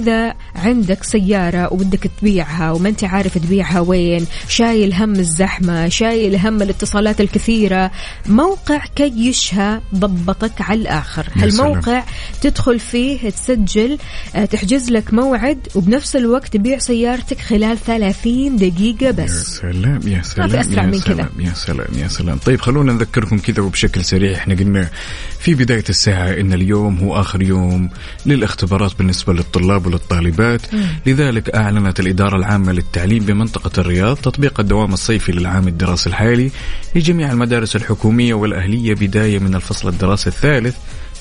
إذا 0.09 0.35
عندك 0.57 1.05
سيارة 1.05 1.73
وبدك 1.73 2.11
تبيعها 2.21 2.73
وما 2.73 2.89
أنت 2.89 3.05
عارف 3.05 3.39
تبيعها 3.39 3.81
وين 3.81 4.27
شايل 4.49 4.95
هم 4.95 5.13
الزحمة 5.13 5.89
شايل 5.89 6.37
هم 6.37 6.63
الاتصالات 6.63 7.21
الكثيرة 7.21 7.91
موقع 8.27 8.79
كيشها 8.97 9.83
ضبطك 9.95 10.61
على 10.61 10.81
الآخر 10.81 11.27
يا. 11.37 11.45
هالموقع 11.45 12.03
تدخل 12.41 12.81
فيه 12.81 13.31
تسجل 13.31 13.99
آه، 14.35 14.45
تحجز 14.45 14.91
لك 14.91 15.15
موعد 15.15 15.69
وبنفس 15.75 16.17
الوقت 16.17 16.53
تبيع 16.57 16.79
سيارتك 16.79 17.39
خلال 17.41 17.79
30 17.79 18.57
دقيقة 18.57 19.07
يا 19.07 19.11
بس 19.11 19.31
سلام 19.57 20.01
يا 20.07 20.23
سلام 20.23 20.57
أسرع 20.57 20.83
يا 20.83 20.87
من 20.89 20.99
سلام 20.99 21.17
كذا. 21.17 21.29
يا 21.39 21.53
سلام 21.55 21.87
يا 21.99 22.09
سلام 22.09 22.39
طيب 22.39 22.61
خلونا 22.61 22.93
نذكركم 22.93 23.39
كذا 23.39 23.63
وبشكل 23.63 24.05
سريع 24.05 24.35
إحنا 24.35 24.55
قلنا 24.55 24.89
في 25.41 25.55
بداية 25.55 25.85
الساعة 25.89 26.29
إن 26.31 26.53
اليوم 26.53 26.99
هو 26.99 27.21
آخر 27.21 27.43
يوم 27.43 27.91
للاختبارات 28.27 28.99
بالنسبة 28.99 29.33
للطلاب 29.33 29.87
وللطالبات 29.99 30.61
لذلك 31.07 31.55
أعلنت 31.55 32.01
الإدارة 32.01 32.37
العامة 32.37 32.73
للتعليم 32.73 33.25
بمنطقة 33.25 33.81
الرياض 33.81 34.17
تطبيق 34.17 34.61
الدوام 34.61 34.93
الصيفي 34.93 35.33
للعام 35.33 35.69
الدراسي 35.69 36.09
الحالي 36.09 36.51
لجميع 36.95 37.33
المدارس 37.33 37.77
الحكومية 37.77 38.35
والأهلية 38.35 38.95
بداية 38.95 39.39
من 39.39 39.55
الفصل 39.55 39.89
الدراسي 39.89 40.27
الثالث 40.31 40.77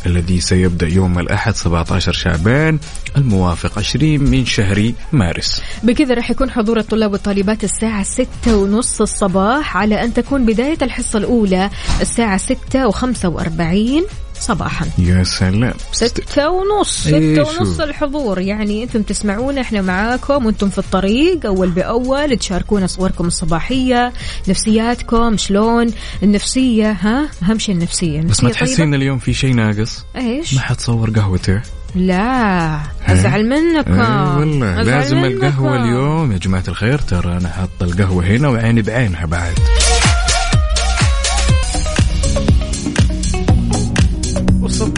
الذي 0.06 0.42
سيبدأ 0.42 0.88
يوم 0.88 1.20
الأحد 1.20 1.56
17 1.56 2.12
شعبان 2.12 2.80
الموافق 3.18 3.80
20 3.80 4.20
من 4.20 4.46
شهر 4.46 4.92
مارس. 5.12 5.62
بكذا 5.84 6.14
راح 6.14 6.32
يكون 6.32 6.52
حضور 6.52 6.80
الطلاب 6.80 7.12
والطالبات 7.12 7.64
الساعة 7.64 8.04
ستة 8.04 8.56
ونص 8.58 9.02
الصباح 9.02 9.78
على 9.78 10.04
أن 10.04 10.14
تكون 10.14 10.46
بداية 10.46 10.78
الحصة 10.82 11.20
الأولى 11.20 11.70
الساعة 12.02 12.38
ستة 12.38 12.88
وخمسة 12.88 13.30
وأربعين. 13.30 14.04
صباحا. 14.40 14.86
يا 14.98 15.24
سلام. 15.24 15.74
ستة 15.92 16.50
ونص 16.50 17.08
إيه 17.08 17.34
ستة 17.44 17.60
ونص 17.60 17.78
شو؟ 17.78 17.84
الحضور. 17.84 18.40
يعني 18.40 18.84
أنتم 18.84 19.02
تسمعونا 19.02 19.62
إحنا 19.62 19.82
معاكم 19.82 20.46
وأنتم 20.46 20.70
في 20.70 20.78
الطريق 20.78 21.46
أول 21.46 21.70
بأول. 21.70 22.38
تشاركونا 22.38 22.88
صوركم 22.88 23.28
الصباحية 23.28 24.14
نفسياتكم 24.48 25.38
شلون؟ 25.38 25.88
النفسية 26.24 26.92
ها؟ 26.92 27.30
أهم 27.44 27.60
شيء 27.60 27.76
النفسية. 27.76 28.22
بس 28.22 28.44
ما 28.44 28.50
النفسية 28.50 28.66
تحسين 28.66 28.94
اليوم 28.94 29.18
في 29.18 29.34
شيء 29.34 29.56
ناقص؟ 29.56 30.06
إيش؟ 30.16 30.54
ما 30.54 30.62
حد 30.62 30.80
صور 30.80 31.10
قهوته. 31.10 31.62
لا. 31.96 32.80
أزعل 33.08 33.50
منكم. 33.50 34.02
اي 34.02 34.40
والله. 34.40 34.82
لازم 34.82 35.18
منكم. 35.18 35.46
القهوة 35.46 35.76
اليوم. 35.84 36.32
يا 36.32 36.38
جماعة 36.38 36.64
الخير 36.68 37.00
ترى 37.00 37.38
أنا 37.38 37.50
حاط 37.50 37.70
القهوة 37.82 38.26
هنا 38.26 38.48
وعيني 38.48 38.82
بعينها 38.82 39.26
بعد. 39.26 39.54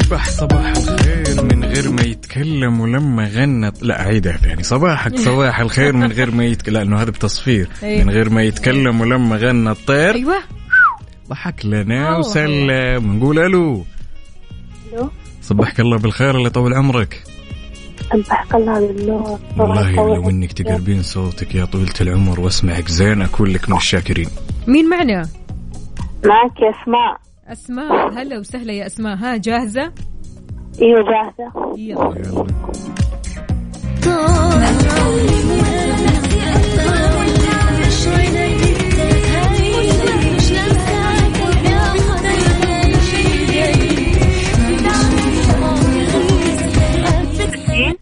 وصبح 0.09 0.29
صباح 0.29 0.73
الخير 0.77 1.43
من 1.43 1.63
غير 1.63 1.91
ما 1.91 2.01
يتكلم 2.01 2.81
ولما 2.81 3.27
غنت. 3.27 3.83
لا 3.83 4.01
عيدها 4.01 4.37
ثاني 4.37 4.63
صباحك 4.63 5.19
صباح 5.29 5.59
الخير 5.59 5.93
من 5.95 6.11
غير 6.11 6.31
ما 6.31 6.45
يتكلم 6.45 6.77
لأنه 6.77 7.01
هذا 7.01 7.11
بتصفير. 7.11 7.69
إيه. 7.83 8.03
من 8.03 8.09
غير 8.09 8.29
ما 8.29 8.43
يتكلم 8.43 9.01
ولما 9.01 9.35
غنى 9.35 9.71
الطير 9.71 10.15
أيوة. 10.15 10.35
ضحك 11.29 11.65
لنا 11.65 12.09
أوه. 12.09 12.19
وسلم. 12.19 13.09
ونقول 13.09 13.39
ألو. 13.39 13.85
ألو. 14.93 15.09
صبحك 15.41 15.79
الله 15.79 15.97
بالخير 15.97 16.35
اللي 16.35 16.47
يطول 16.47 16.73
عمرك. 16.73 17.23
صبحك 18.13 18.55
الله 18.55 18.87
بالنور. 18.87 19.39
والله 19.57 19.91
لو 19.91 20.29
انك 20.29 20.53
تقربين 20.53 21.03
صوتك 21.03 21.55
يا 21.55 21.65
طويلة 21.65 21.93
العمر 22.01 22.39
واسمعك 22.39 22.87
زين 22.87 23.21
اكون 23.21 23.49
لك 23.49 23.69
من 23.69 23.77
الشاكرين. 23.77 24.29
مين 24.67 24.89
معنا؟ 24.89 25.29
معك 26.25 26.59
يا 26.61 26.69
اسماء. 26.83 27.28
أسماء 27.51 28.09
هلا 28.13 28.39
وسهلا 28.39 28.73
يا 28.73 28.85
أسماء. 28.85 29.15
ها 29.17 29.37
جاهزة؟ 29.37 29.93
إيوه 30.81 31.01
جاهزة. 31.01 31.75
يلا. 31.77 32.15
يلا 32.17 32.69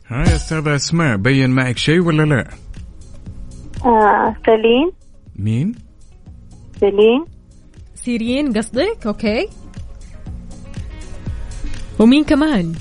ها 0.10 0.18
يا 0.18 0.36
أستاذة 0.36 0.76
أسماء 0.76 1.18
بين 1.18 1.50
معك 1.50 1.78
شيء 1.78 2.00
ولا 2.00 2.24
لا؟ 2.24 2.48
آه 3.86 4.36
سليم. 4.46 4.92
مين؟ 5.36 5.76
سليم. 6.80 7.37
سيرين 8.08 8.54
قصدك؟ 8.54 8.98
okay. 9.06 9.48
ومين 12.00 12.24
كمان؟ 12.24 12.74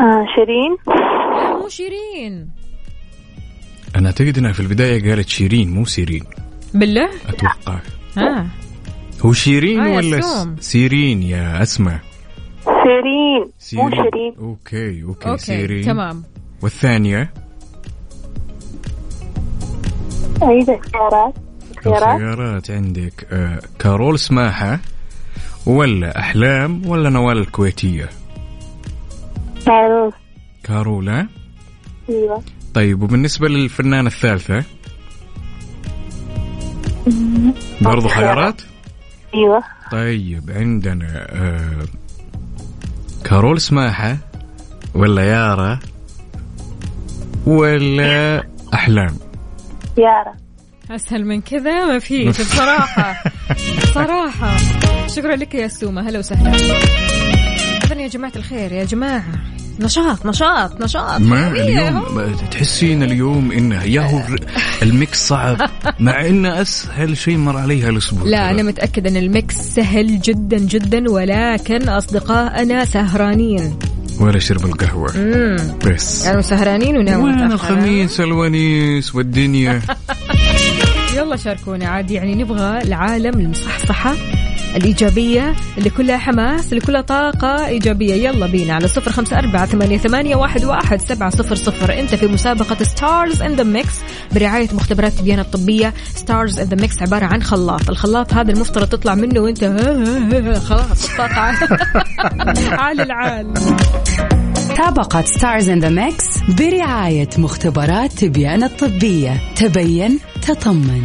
آه 0.00 0.26
شيرين. 0.34 0.76
لا 0.86 1.58
مو 1.58 1.68
شيرين. 1.68 2.50
أنا 3.96 4.06
أعتقد 4.06 4.38
إنها 4.38 4.52
في 4.52 4.60
البداية 4.60 5.10
قالت 5.10 5.28
شيرين 5.28 5.70
مو 5.70 5.84
سيرين. 5.84 6.24
بالله؟ 6.74 7.10
أتوقع. 7.28 7.80
ها 8.16 8.46
هو 9.20 9.32
شيرين 9.32 9.80
آه، 9.80 9.96
ولا 9.96 10.20
سوم. 10.20 10.56
سيرين؟ 10.60 11.22
يا 11.22 11.62
اسماء؟ 11.62 12.00
سيرين 12.64 13.40
مو 13.72 13.90
شيرين. 13.90 14.34
okay 14.38 15.02
okay, 15.02 15.28
okay 15.28 15.38
سيرين. 15.38 15.84
تمام. 15.84 16.22
والثانية؟ 16.62 17.32
عيد 20.42 20.70
الخيارات 20.70 21.34
الخيارات 21.86 22.14
الخيارات 22.20 22.70
عندك 22.70 23.26
آه 23.32 23.60
كارول 23.78 24.18
سماحة 24.18 24.80
ولا 25.66 26.18
أحلام 26.18 26.86
ولا 26.86 27.10
نوال 27.10 27.38
الكويتية؟ 27.38 28.08
فاروس 29.66 30.14
كارول 30.64 31.08
ها؟ 31.08 31.28
أيوه. 32.08 32.42
طيب 32.74 33.02
وبالنسبة 33.02 33.48
للفنانة 33.48 34.06
الثالثة؟ 34.08 34.64
برضو 37.80 38.08
خيارات؟ 38.08 38.62
أيوه. 39.34 39.62
طيب 39.92 40.50
عندنا 40.50 41.26
آه 41.30 41.82
كارول 43.24 43.60
سماحة 43.60 44.16
ولا 44.94 45.22
يارا 45.22 45.78
ولا 47.46 48.42
أحلام؟ 48.74 49.16
يارا. 49.98 50.34
أسهل 50.90 51.24
من 51.24 51.40
كذا 51.40 51.86
ما 51.86 51.98
فيش 51.98 52.40
بصراحة. 52.52 53.22
صراحة 53.94 54.56
شكرا 55.16 55.36
لك 55.36 55.54
يا 55.54 55.68
سومة. 55.68 56.08
هلا 56.08 56.18
وسهلا. 56.18 56.52
إذن 57.86 58.00
يا 58.00 58.08
جماعة 58.08 58.32
الخير 58.36 58.72
يا 58.72 58.84
جماعة. 58.84 59.24
نشاط 59.80 60.26
نشاط 60.26 60.80
نشاط. 60.82 61.20
ما 61.20 61.50
اليوم. 61.50 62.34
تحسين 62.50 63.02
اليوم 63.02 63.52
انه 63.52 63.82
ياهو 63.84 64.20
ال 64.82 64.94
Mix 64.94 65.28
صعب 65.28 65.56
مع 66.00 66.26
انه 66.26 66.60
أسهل 66.62 67.16
شيء 67.16 67.36
مر 67.36 67.56
عليها 67.56 67.88
الأسبوع. 67.88 68.22
لا 68.28 68.38
ترى. 68.38 68.50
أنا 68.50 68.62
متأكدة 68.62 69.10
أن 69.10 69.16
ال 69.16 69.26
Mix 69.26 69.54
سهل 69.54 70.20
جدا 70.20 70.58
جدا 70.58 71.10
ولكن 71.10 71.88
أصدقائنا 71.88 72.84
سهرانين. 72.84 73.78
ولا 74.20 74.38
شرب 74.38 74.64
القهوة. 74.66 75.14
امم 75.16 75.56
بس. 75.86 76.26
يعني 76.26 76.42
سهرانين 76.42 76.96
وناموا 76.96 77.24
وين. 77.24 77.52
الخميس 77.52 78.20
الونيس 78.20 79.14
والدنيا؟ 79.14 79.80
يلا 81.18 81.36
شاركونا. 81.36 81.88
عاد 81.88 82.10
يعني 82.10 82.34
نبغى 82.34 82.82
العالم 82.82 83.40
المصحصحة 83.40 84.14
الإيجابية 84.76 85.54
اللي 85.78 85.90
كلها 85.90 86.16
حماس 86.16 86.72
اللي 86.72 86.80
كلها 86.80 87.00
طاقة 87.00 87.66
إيجابية. 87.66 88.14
يلا 88.14 88.46
بينا 88.46 88.74
على 88.74 88.88
صفر 88.88 89.12
خمسة 89.12 89.38
أربعة 89.38 89.66
ثمانية, 89.66 89.98
ثمانية 89.98 90.36
واحد, 90.36 90.64
واحد 90.64 91.00
سبعة 91.00 91.30
صفر 91.30 91.54
صفر. 91.54 91.98
أنت 91.98 92.14
في 92.14 92.26
مسابقة 92.26 92.84
Stars 92.84 93.42
in 93.42 93.52
the 93.54 93.62
Mix 93.62 94.00
برعاية 94.34 94.68
مختبرات 94.72 95.12
تبيان 95.12 95.38
الطبية. 95.38 95.94
Stars 96.14 96.60
in 96.60 96.66
the 96.66 96.76
Mix 96.76 97.02
عبارة 97.02 97.24
عن 97.24 97.42
خلاط. 97.42 97.90
الخلاط 97.90 98.34
هذا 98.34 98.52
المفترض 98.52 98.88
تطلع 98.88 99.14
منه 99.14 99.40
وأنت 99.40 99.64
خلاص 100.68 101.10
الطاقة 101.10 101.40
عال 102.80 103.00
العال 103.00 103.54
مسابقة 104.88 105.22
Stars 105.22 105.68
in 105.68 105.78
the 105.78 105.88
Mix 105.88 106.38
برعاية 106.58 107.28
مختبرات 107.38 108.12
تبيان 108.12 108.62
الطبية 108.62 109.40
تبين 109.56 110.18
تطمن. 110.46 111.02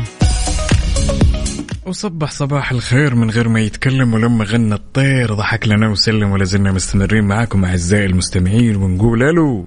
وصبح 1.86 2.32
صباح 2.32 2.72
الخير 2.72 3.16
من 3.16 3.30
غير 3.30 3.50
ما 3.50 3.62
يتكلم 3.62 4.14
ولما 4.14 4.46
غنى 4.46 4.76
الطير. 4.76 5.34
ضحك 5.34 5.68
لنا 5.68 5.90
وسلم 5.90 6.32
ولا 6.32 6.44
زلنا 6.44 6.72
مستمرين 6.72 7.24
معاكم 7.24 7.66
أعزائي 7.66 8.06
المستمعين 8.06 8.76
ونقول 8.76 9.24
ألو. 9.24 9.66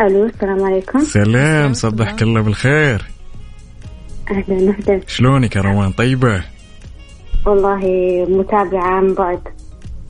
ألو 0.00 0.26
السلام 0.26 0.64
عليكم. 0.64 1.00
سلام 1.00 1.72
صبحك 1.72 2.22
الله 2.22 2.40
بالخير. 2.40 3.06
أهلا 4.30 4.74
أهلا 4.78 5.00
شلونك 5.06 5.56
يا 5.56 5.60
روان؟ 5.60 5.92
طيبة؟ 5.92 6.44
والله 7.46 7.80
متابعة 8.28 8.96
عن 8.96 9.14
بعد. 9.14 9.55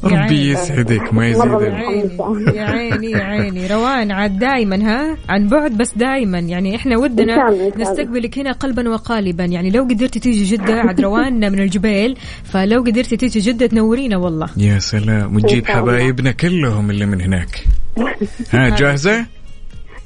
ربي 0.06 0.50
يسعدك 0.50 1.14
ما 1.14 1.32
مرة 1.32 1.66
يزيدك 1.66 2.20
متحمسة. 2.20 2.52
يا 2.56 2.64
عيني 2.64 3.10
يا 3.10 3.22
عيني. 3.22 3.66
روان 3.74 4.12
عاد 4.12 4.38
دائما 4.38 4.76
ها؟ 4.76 5.16
عن 5.28 5.48
بعد 5.48 5.76
بس 5.76 5.94
دائما 5.96 6.38
يعني 6.38 6.76
إحنا 6.76 6.98
ودنا. 6.98 7.50
نستقبلك 7.76 8.38
هنا 8.38 8.52
قلبا 8.52 8.88
وقالبا. 8.88 9.44
يعني 9.44 9.70
لو 9.70 9.82
قدرتي 9.82 10.20
تيجي 10.20 10.56
جدة 10.56 10.74
عاد 10.74 11.00
روان 11.00 11.52
من 11.52 11.60
الجبيل 11.60 12.16
فلو 12.44 12.80
قدرتي 12.80 13.16
تيجي 13.16 13.40
جدة 13.40 13.66
تنورينا 13.66 14.16
والله. 14.16 14.48
يا 14.56 14.78
سلام. 14.78 15.36
وتجيب. 15.36 15.66
حبايبنا 15.66 16.32
كلهم 16.32 16.90
اللي 16.90 17.06
من 17.06 17.20
هناك. 17.20 17.64
ها 18.52 18.68
جاهزة؟ 18.68 19.26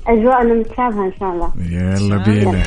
أجواءنا 0.07 0.55
متشابهة 0.55 1.07
إن 1.07 1.13
شاء 1.21 1.31
الله. 1.31 1.53
يلا 1.71 2.17
بينا. 2.25 2.63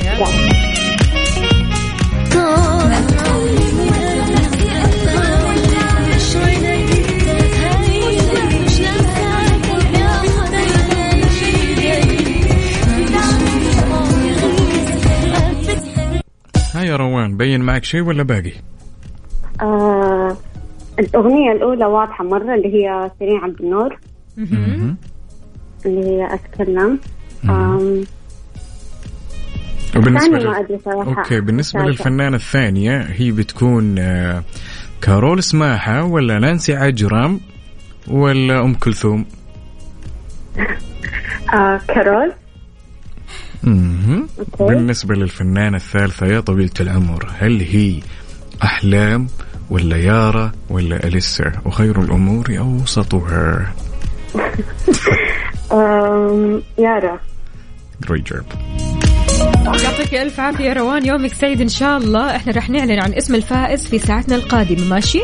ها 16.84 16.88
يا 16.88 16.96
روان 16.96 17.36
بين 17.36 17.60
معك 17.60 17.84
شيء 17.84 18.00
ولا 18.02 18.22
باقي؟ 18.22 18.52
آه 19.60 20.36
الأغنية 20.98 21.52
الأولى 21.52 21.84
واضحة 21.86 22.24
مرة 22.24 22.54
اللي 22.54 22.74
هي 22.74 23.10
سيرين 23.18 23.36
عبد 23.36 23.60
النور. 23.60 23.98
اللي 25.86 26.06
هي 26.06 26.34
أتكلم 26.34 26.98
وبالنسبة 29.96 30.38
لل... 30.38 30.80
صراحة 30.84 31.18
okay 31.18 31.40
بالنسبة 31.40 31.80
عارفة. 31.80 31.90
للفنانة 31.90 32.36
الثانية 32.36 33.00
هي 33.00 33.30
بتكون 33.32 33.98
آه، 33.98 34.42
كارول 35.02 35.42
سماحة 35.42 36.02
ولا 36.04 36.38
نانسي 36.38 36.74
عجرم 36.76 37.40
ولا 38.08 38.60
أم 38.60 38.74
كلثوم؟ 38.74 39.24
آه 41.54 41.80
كارول. 41.88 42.32
بالنسبة 44.60 45.14
للفنانة 45.14 45.76
الثالثة 45.76 46.26
يا 46.26 46.40
طويلة 46.40 46.70
العمر 46.80 47.26
هل 47.38 47.60
هي 47.60 48.00
أحلام 48.62 49.26
ولا 49.70 49.96
يارا 49.96 50.52
ولا 50.70 51.06
أليسا؟ 51.06 51.52
وخير 51.64 52.02
الأمور 52.02 52.58
أوسطها. 52.58 53.72
يارا. 56.78 57.18
Great 58.06 58.24
job. 58.32 58.44
يعطيك 59.84 60.14
ألف 60.14 60.40
عافية 60.40 60.64
يا 60.64 60.72
روان 60.72 61.06
يومك 61.06 61.34
سعيد 61.34 61.60
إن 61.60 61.68
شاء 61.68 61.98
الله. 61.98 62.36
إحنا 62.36 62.52
رح 62.52 62.70
نعلن 62.70 62.98
عن 63.00 63.14
اسم 63.14 63.34
الفائز 63.34 63.86
في 63.86 63.98
ساعتنا 63.98 64.36
القادمة 64.36 64.88
ماشي؟ 64.88 65.20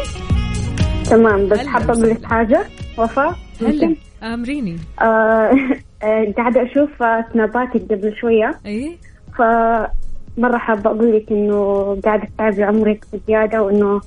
تمام 1.05 1.49
بس 1.49 1.67
حابة 1.67 1.91
وسهلا. 1.91 2.13
أقول 2.13 2.27
حاجة؟ 2.27 2.67
وفاء 2.99 3.39
هلا؟ 3.63 3.97
آمريني. 4.23 4.77
آه، 5.03 5.51
قاعدة 6.37 6.63
أشوف 6.63 7.03
آه، 7.03 7.25
سناباتك 7.33 7.83
قبل 7.93 8.17
شوية. 8.21 8.51
إي. 8.67 8.99
فمرة 9.39 10.59
حابة 10.59 10.91
أقول 10.91 11.17
لك 11.17 11.33
إنه 11.33 11.85
قاعدة 12.05 12.29
تتعبي 12.35 12.63
عمرك 12.63 13.05
بزيادة 13.13 13.63
وإنه 13.63 14.01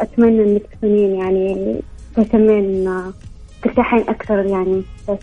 أتمنى 0.00 0.42
إنك 0.42 0.62
تكونين 0.72 1.14
يعني 1.14 1.80
تهتمين 2.16 2.88
آه، 2.88 3.12
ترتاحين 3.62 4.00
أكثر 4.00 4.46
يعني. 4.46 4.82
بس 5.08 5.18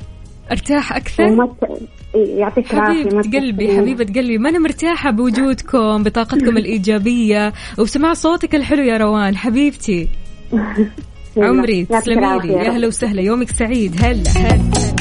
أرتاح 0.51 0.95
أكثر؟ 0.95 1.23
وما 1.23 1.45
ت... 1.45 1.81
يعطيك 2.15 2.67
حبيبة 2.67 3.21
قلبي 3.21 3.77
حبيبة 3.77 4.03
قلبي 4.03 4.37
ما 4.37 4.49
أنا 4.49 4.59
مرتاحة 4.59 5.11
بوجودكم 5.11 6.03
بطاقتكم 6.03 6.57
الإيجابية. 6.63 7.53
وبسماع 7.79 8.13
صوتك 8.13 8.55
الحلو 8.55 8.83
يا 8.83 8.97
روان 8.97 9.37
حبيبتي. 9.37 10.09
عمري 11.37 11.85
تسلمي 11.85 12.39
لي. 12.39 12.53
يا 12.53 12.63
يا 12.63 12.67
رب. 12.69 12.73
هلا 12.75 12.87
وسهلا 12.87 13.21
يومك 13.21 13.49
سعيد. 13.49 13.95
هلا 14.03 14.29
هلا. 14.29 14.92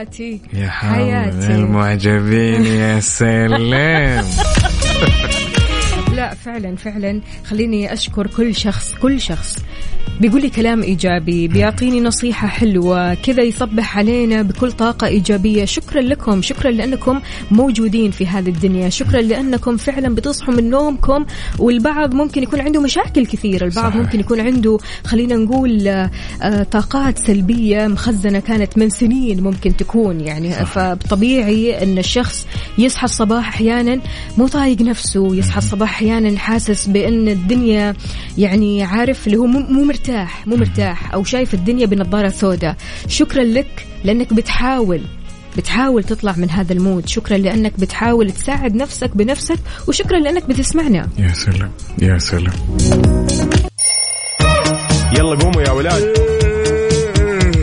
حياتي. 0.00 0.40
يا 0.52 0.68
حياتي. 0.70 1.54
المعجبين 1.54 2.66
يا 2.66 3.00
سلام. 3.20 4.24
لا 6.14 6.34
فعلا 6.34 6.76
فعلا. 6.76 7.20
خليني 7.44 7.92
أشكر 7.92 8.26
كل 8.26 8.54
شخص 8.54 8.94
كل 8.94 9.20
شخص. 9.20 9.56
بيقول 10.20 10.42
لي 10.42 10.50
كلام 10.50 10.82
إيجابي 10.82 11.48
بيعطيني 11.48 12.00
نصيحة 12.00 12.48
حلوة 12.48 13.14
كذا 13.14 13.42
يصبح 13.42 13.98
علينا 13.98 14.42
بكل 14.42 14.72
طاقة 14.72 15.06
إيجابية. 15.06 15.64
شكرا 15.64 16.00
لكم 16.00 16.42
شكرا 16.42 16.70
لأنكم 16.70 17.20
موجودين 17.50 18.10
في 18.10 18.26
هذه 18.26 18.48
الدنيا. 18.48 18.88
شكرا 18.88 19.20
لأنكم 19.20 19.76
فعلا 19.76 20.14
بتصحوا 20.14 20.54
من 20.54 20.70
نومكم 20.70 21.26
والبعض 21.58 22.14
ممكن 22.14 22.42
يكون 22.42 22.60
عنده 22.60 22.80
مشاكل 22.80 23.26
كثيرة. 23.26 23.64
البعض 23.64 23.92
صحيح. 23.92 24.02
ممكن 24.02 24.20
يكون 24.20 24.40
عنده 24.40 24.78
خلينا 25.06 25.36
نقول 25.36 25.88
آه، 25.88 26.10
آه، 26.42 26.62
طاقات 26.62 27.18
سلبية 27.18 27.86
مخزنة 27.86 28.40
كانت 28.40 28.78
من 28.78 28.90
سنين 28.90 29.42
ممكن 29.42 29.76
تكون 29.76 30.20
يعني. 30.20 30.50
فطبيعي 30.52 31.82
إن 31.82 31.98
الشخص 31.98 32.46
يصحى 32.78 33.04
الصباح 33.04 33.48
أحيانا 33.48 34.00
مو 34.38 34.48
طايق 34.48 34.80
نفسه 34.80 35.34
يصحى 35.34 35.58
الصباح 35.58 35.90
أحيانا 35.90 36.38
حاسس 36.38 36.86
بأن 36.86 37.28
الدنيا 37.28 37.94
يعني 38.38 38.82
عارف 38.82 39.26
اللي 39.26 39.38
هو 39.38 39.46
مو 39.46 39.58
مو 39.58 39.84
مرتاح 40.10 40.46
مو 40.46 40.56
مرتاح 40.56 41.14
أو 41.14 41.24
شايف 41.24 41.54
الدنيا 41.54 41.86
بنظارة 41.86 42.28
سوداء. 42.28 42.76
شكرا 43.08 43.42
لك 43.42 43.86
لأنك 44.04 44.32
بتحاول 44.34 45.02
بتحاول 45.56 46.04
تطلع 46.04 46.34
من 46.36 46.50
هذا 46.50 46.72
المود. 46.72 47.08
شكرا 47.08 47.36
لأنك 47.36 47.80
بتحاول 47.80 48.30
تساعد 48.30 48.74
نفسك 48.74 49.16
بنفسك 49.16 49.58
وشكرا 49.88 50.18
لأنك 50.18 50.48
بتسمعنا. 50.48 51.08
يا 51.18 51.32
سلام 51.32 51.70
يا 52.02 52.18
سلام. 52.18 52.52
يلا 55.12 55.34
قوموا 55.38 55.62
يا 55.62 55.70
ولاد. 55.70 56.02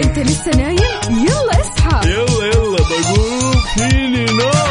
أنت 0.03 0.19
لسه 0.19 0.51
نايم؟ 0.57 0.77
يلا 1.09 1.61
اصحى. 1.61 2.09
يلا 2.09 2.45
يلا 2.45 2.77
بقوم. 2.77 3.53
فيني 3.75 4.25
نوم 4.25 4.66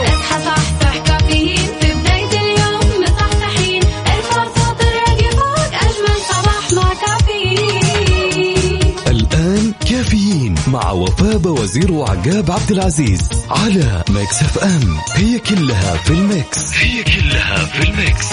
مع 10.69 10.91
وفاء 10.91 11.49
وزير 11.49 11.93
وعقاب 11.93 12.51
عبد 12.51 12.71
العزيز 12.71 13.29
على 13.51 14.05
Mix 14.11 14.43
FM. 14.43 14.99
هي 15.15 15.39
كلها 15.39 15.97
في 15.97 16.11
ال 16.11 16.24
Mix. 16.24 16.75
هي 16.75 17.05
كلها 17.05 17.65
في 17.65 17.89
الميكس. 17.89 18.27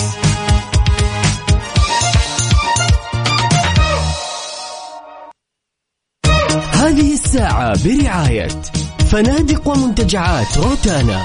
هذه 6.74 7.13
الساعة 7.13 7.84
برعاية 7.86 8.48
فنادق 9.12 9.67
ومنتجعات 9.67 10.58
روتانا. 10.58 11.24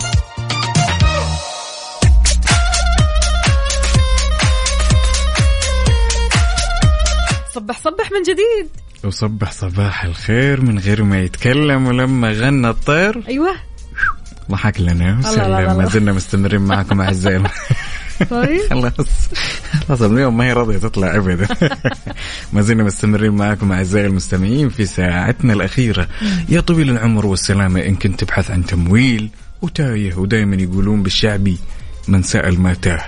صبح 7.54 7.78
صبح 7.78 8.12
من 8.12 8.22
جديد. 8.22 8.87
وصبح 9.04 9.52
صباح 9.52 10.04
الخير 10.04 10.60
من 10.60 10.78
غير 10.78 11.04
ما 11.04 11.20
يتكلم 11.20 11.86
ولما 11.86 12.32
غنى 12.32 12.68
الطير. 12.68 13.24
أيوه. 13.28 13.50
ضحك 14.50 14.80
لنا. 14.80 15.18
وسلم. 15.18 15.76
ما 15.76 15.86
زلنا 15.86 16.12
مستمرين 16.12 16.60
معكم 16.60 17.00
أعزائي. 17.00 17.42
خلاص. 18.70 19.08
خلاص 19.88 20.02
اليوم 20.02 20.36
ما 20.36 20.44
هي 20.44 20.52
راضية 20.52 20.78
تطلع 20.78 21.16
ابدا. 21.16 21.48
ما 22.52 22.60
زلنا 22.60 22.84
مستمرين 22.84 23.32
معكم 23.32 23.72
أعزائي 23.72 24.06
المستمعين 24.06 24.68
في 24.68 24.86
ساعتنا 24.86 25.52
الأخيرة. 25.52 26.08
يا 26.48 26.60
طويل 26.60 26.90
العمر 26.90 27.26
والسلامة 27.26 27.80
إن 27.80 27.94
كنت 27.94 28.24
تبحث 28.24 28.50
عن 28.50 28.66
تمويل 28.66 29.30
وتايه 29.62 30.14
ودائما 30.14 30.56
يقولون 30.56 31.02
بالشعبي 31.02 31.58
من 32.08 32.22
سأل 32.22 32.60
ما 32.60 32.74
تاه. 32.74 33.04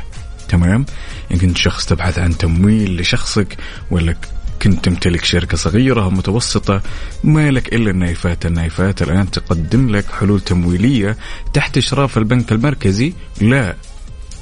تمام؟ 0.48 0.86
إن 1.32 1.38
كنت 1.38 1.56
شخص 1.56 1.86
تبحث 1.86 2.18
عن 2.18 2.38
تمويل 2.38 3.00
لشخصك 3.00 3.56
ولا 3.90 4.14
كنت 4.62 4.84
تمتلك 4.84 5.24
شركة 5.24 5.56
صغيرة 5.56 6.02
أو 6.02 6.10
متوسطة 6.10 6.82
ما 7.24 7.50
لك 7.50 7.74
إلا 7.74 7.90
النايفات 7.90 8.46
النايفات 8.46 9.02
الآن 9.02 9.30
تقدم 9.30 9.88
لك 9.96 10.04
حلول 10.10 10.40
تمويلية 10.40 11.16
تحت 11.52 11.76
إشراف 11.76 12.18
البنك 12.18 12.52
المركزي 12.52 13.12
لا 13.40 13.76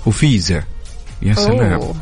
وفيزا 0.06 0.62
يا 1.22 1.34
سلام 1.34 1.72
أوه. 1.72 1.94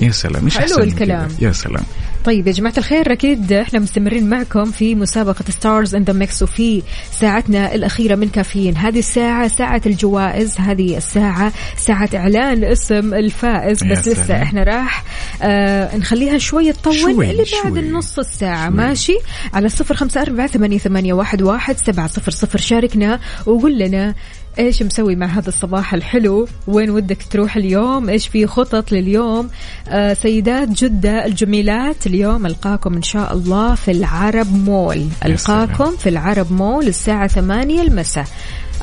يا 0.00 0.10
سلام 0.10 0.44
مش 0.44 0.58
حلو 0.58 0.78
الكلام. 0.78 1.28
كذا. 1.28 1.46
يا 1.46 1.52
سلام 1.52 1.84
طيب 2.24 2.46
يا 2.46 2.52
جماعة 2.52 2.74
الخير 2.78 3.12
أكيد 3.12 3.52
إحنا 3.52 3.78
مستمرين 3.78 4.28
معكم 4.30 4.64
في 4.64 4.94
مسابقة 4.94 5.44
Stars 5.50 5.94
in 5.94 6.02
the 6.02 6.12
Mix 6.12 6.42
وفي 6.42 6.82
ساعتنا 7.12 7.74
الأخيرة 7.74 8.14
من 8.14 8.28
كافيين 8.28 8.76
هذه 8.76 8.98
الساعة 8.98 9.48
ساعة 9.48 9.82
الجوائز 9.86 10.56
هذه 10.58 10.96
الساعة 10.96 11.52
ساعة 11.76 12.08
إعلان 12.14 12.64
اسم 12.64 13.14
الفائز 13.14 13.84
بس 13.84 14.08
لسه 14.08 14.24
سلام. 14.24 14.42
إحنا 14.42 14.62
راح 14.62 15.04
آه 15.42 15.96
نخليها 15.96 16.38
شوية 16.38 16.72
تطول 16.72 16.98
شوي، 16.98 17.30
اللي 17.30 17.44
بعد 17.62 17.72
شوي. 17.72 17.80
النص 17.80 18.18
الساعة 18.18 18.68
شوي. 18.68 18.76
ماشي 18.76 19.18
على 19.54 19.68
صفر 19.68 19.94
خمسة 19.94 20.22
أربعة 20.22 20.46
ثمانية, 20.46 20.78
ثمانية 20.78 21.12
واحد, 21.12 21.42
واحد 21.42 21.76
سبعة 21.78 22.06
صفر 22.06 22.30
صفر 22.32 22.58
شاركنا 22.58 23.20
وقول 23.46 23.78
لنا 23.78 24.14
إيش 24.58 24.82
مسوي 24.82 25.16
مع 25.16 25.26
هذا 25.26 25.48
الصباح 25.48 25.94
الحلو؟ 25.94 26.48
وين 26.66 26.90
ودك 26.90 27.18
تروح 27.30 27.56
اليوم؟ 27.56 28.08
إيش 28.08 28.28
في 28.28 28.46
خطط 28.46 28.92
لليوم؟ 28.92 29.50
آه 29.88 30.14
سيدات 30.14 30.68
جدة 30.68 31.26
الجميلات 31.26 32.06
اليوم 32.06 32.46
ألقاكم 32.46 32.94
إن 32.94 33.02
شاء 33.02 33.32
الله 33.32 33.74
في 33.74 33.90
العرب 33.90 34.52
مول. 34.52 35.06
ألقاكم 35.24 35.96
في 35.96 36.08
العرب 36.08 36.52
مول 36.52 36.86
الساعة 36.86 37.26
ثمانية 37.26 37.82
المساء. 37.82 38.26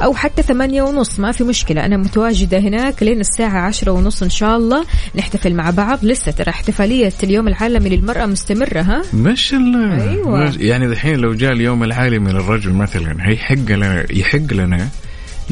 أو 0.04 0.14
حتى 0.14 0.42
ثمانية 0.42 0.82
ونص 0.82 1.20
ما 1.20 1.32
في 1.32 1.44
مشكلة. 1.44 1.86
أنا 1.86 1.98
متواجدة 1.98 2.60
هناك 2.60 3.04
لين 3.04 3.20
الساعة 3.20 3.60
عشرة 3.60 3.92
ونص 3.92 4.24
إن 4.24 4.30
شاء 4.30 4.58
الله. 4.58 4.86
نحتفل 5.16 5.54
مع 5.54 5.70
بعض. 5.70 6.06
لسه 6.06 6.32
ترى 6.32 6.50
احتفالية 6.50 7.14
اليوم 7.24 7.48
العالمي 7.48 7.90
للمرأة 7.90 8.26
مستمرة 8.26 8.82
ها؟ 8.82 9.02
ما 9.14 9.36
شاء 9.36 9.60
الله. 9.60 10.10
أيوة. 10.10 10.54
يعني 10.60 10.88
دحين 10.88 11.16
لو 11.16 11.34
جاء 11.34 11.52
اليوم 11.52 11.84
العالمي 11.84 12.32
للرجل 12.32 12.72
مثلا 12.72 13.18
هيحق 13.20 13.72
لنا 13.72 14.06
يحق 14.12 14.54
لنا 14.54 14.88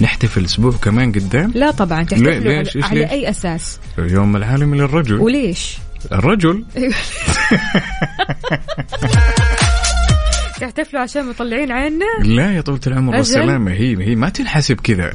نحتفل 0.02 0.46
أسبوع 0.46 0.72
كمان 0.72 1.12
قدام؟ 1.12 1.52
لا 1.56 1.72
طبعا 1.72 2.04
تحتفلوا 2.04 2.32
ليش؟ 2.32 2.78
على, 2.78 2.86
إيش 2.86 2.86
على 2.86 3.00
ليش؟ 3.02 3.12
أي 3.12 3.30
أساس؟ 3.30 3.80
يوم 3.98 4.36
العالمي 4.36 4.78
للرجل. 4.78 5.20
وليش؟ 5.20 5.78
الرجل؟ 6.12 6.66
تحتفلوا 10.62 11.02
عشان 11.02 11.26
مطلعين 11.30 11.72
عنا 11.72 12.06
لا 12.24 12.56
يا 12.56 12.62
طولة 12.62 12.80
العمر 12.88 13.10
أجل. 13.10 13.18
والسلامة 13.18 13.72
هي 13.72 13.98
هي 14.08 14.16
ما 14.16 14.30
تنحسب 14.30 14.76
كذا. 14.76 15.14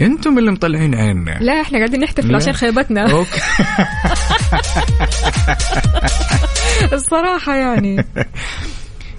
أنتم 0.00 0.38
اللي 0.38 0.50
مطلعين 0.50 0.94
عنا 0.94 1.38
لا 1.40 1.60
إحنا 1.60 1.78
قاعدين 1.78 2.00
نحتفل. 2.00 2.34
عشان 2.34 2.52
خيبتنا. 2.52 3.10
أوكي. 3.12 3.40
الصراحة 6.96 7.56
يعني. 7.56 8.04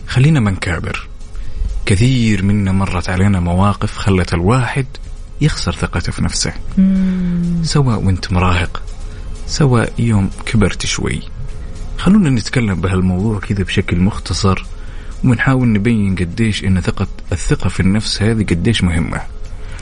خلينا 0.07 0.39
ما 0.39 0.51
نكابر 0.51 1.07
كثير 1.85 2.43
منا 2.43 2.71
مرت 2.71 3.09
علينا 3.09 3.39
مواقف 3.39 3.97
خلت 3.97 4.33
الواحد 4.33 4.85
يخسر 5.41 5.71
ثقته 5.71 6.11
في 6.11 6.23
نفسه. 6.23 6.53
سواء 7.63 8.03
وانت 8.03 8.33
مراهق 8.33 8.81
سواء 9.47 9.93
يوم 9.99 10.29
كبرت 10.45 10.85
شوي. 10.85 11.19
خلونا 11.97 12.29
نتكلم 12.29 12.81
بهالموضوع 12.81 13.39
كذا 13.39 13.63
بشكل 13.63 13.99
مختصر 13.99 14.65
ونحاول 15.23 15.67
نبين 15.71 16.15
قديش 16.15 16.63
إن 16.63 16.81
ثقة 16.81 17.07
الثقة 17.31 17.69
في 17.69 17.79
النفس 17.79 18.21
هذه 18.21 18.43
قديش 18.43 18.83
مهمة. 18.83 19.21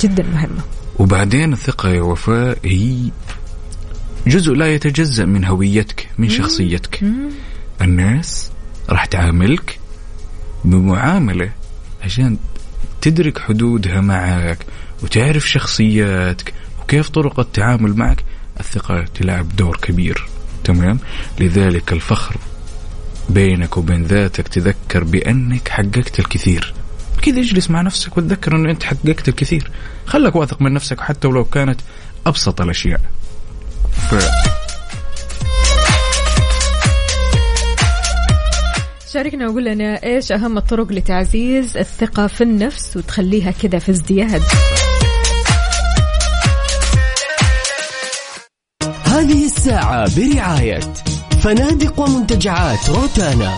جدا 0.02 0.24
مهمة. 0.24 0.62
وبعدين 1.00 1.54
الثقة 1.54 1.90
يا 1.90 2.02
وفاء 2.02 2.58
هي 2.66 3.12
جزء 4.28 4.54
لا 4.54 4.74
يتجزأ 4.74 5.26
من 5.26 5.46
هويتك 5.46 6.10
من 6.18 6.30
شخصيتك. 6.30 7.04
الناس 7.82 8.52
راح 8.90 9.06
تعاملك 9.06 9.80
بمعاملة 10.66 11.52
عشان 12.04 12.38
تدرك 13.02 13.40
حدودها 13.40 14.02
معك 14.02 14.66
وتعرف 15.04 15.50
شخصياتك 15.50 16.54
وكيف 16.82 17.10
طرق 17.10 17.40
التعامل 17.40 17.96
معك 17.96 18.24
الثقة 18.60 19.06
تلعب 19.16 19.56
دور 19.56 19.78
كبير. 19.82 20.28
تمام؟ 20.64 21.00
لذلك 21.40 21.94
الفخر 21.94 22.36
بينك 23.30 23.78
وبين 23.78 24.04
ذاتك 24.04 24.48
تذكر 24.48 25.04
بأنك 25.04 25.68
حققت 25.68 26.20
الكثير. 26.20 26.74
كذا 27.22 27.40
اجلس 27.40 27.70
مع 27.70 27.82
نفسك 27.82 28.18
وتذكر 28.18 28.56
أنه 28.56 28.72
أنت 28.72 28.84
حققت 28.84 29.30
الكثير. 29.30 29.72
خلك 30.06 30.36
واثق 30.36 30.62
من 30.62 30.74
نفسك 30.74 31.00
حتى 31.00 31.28
ولو 31.28 31.46
كانت 31.46 31.82
أبسط 32.26 32.62
الأشياء. 32.62 33.02
ف... 33.92 34.16
شاركنا 39.14 39.48
وقول 39.50 39.66
لنا 39.66 40.04
إيش 40.04 40.32
أهم 40.32 40.58
الطرق 40.58 40.92
لتعزيز 40.92 41.78
الثقة 41.78 42.28
في 42.28 42.42
النفس 42.42 42.98
وتخليها 42.98 43.52
كذا 43.52 43.80
في 43.80 43.92
ازدياد؟ 43.92 44.42
هذه 49.06 49.46
الساعة 49.46 50.16
برعاية 50.16 50.80
فنادق 51.44 52.00
ومنتجعات 52.00 52.90
روتانا. 52.90 53.56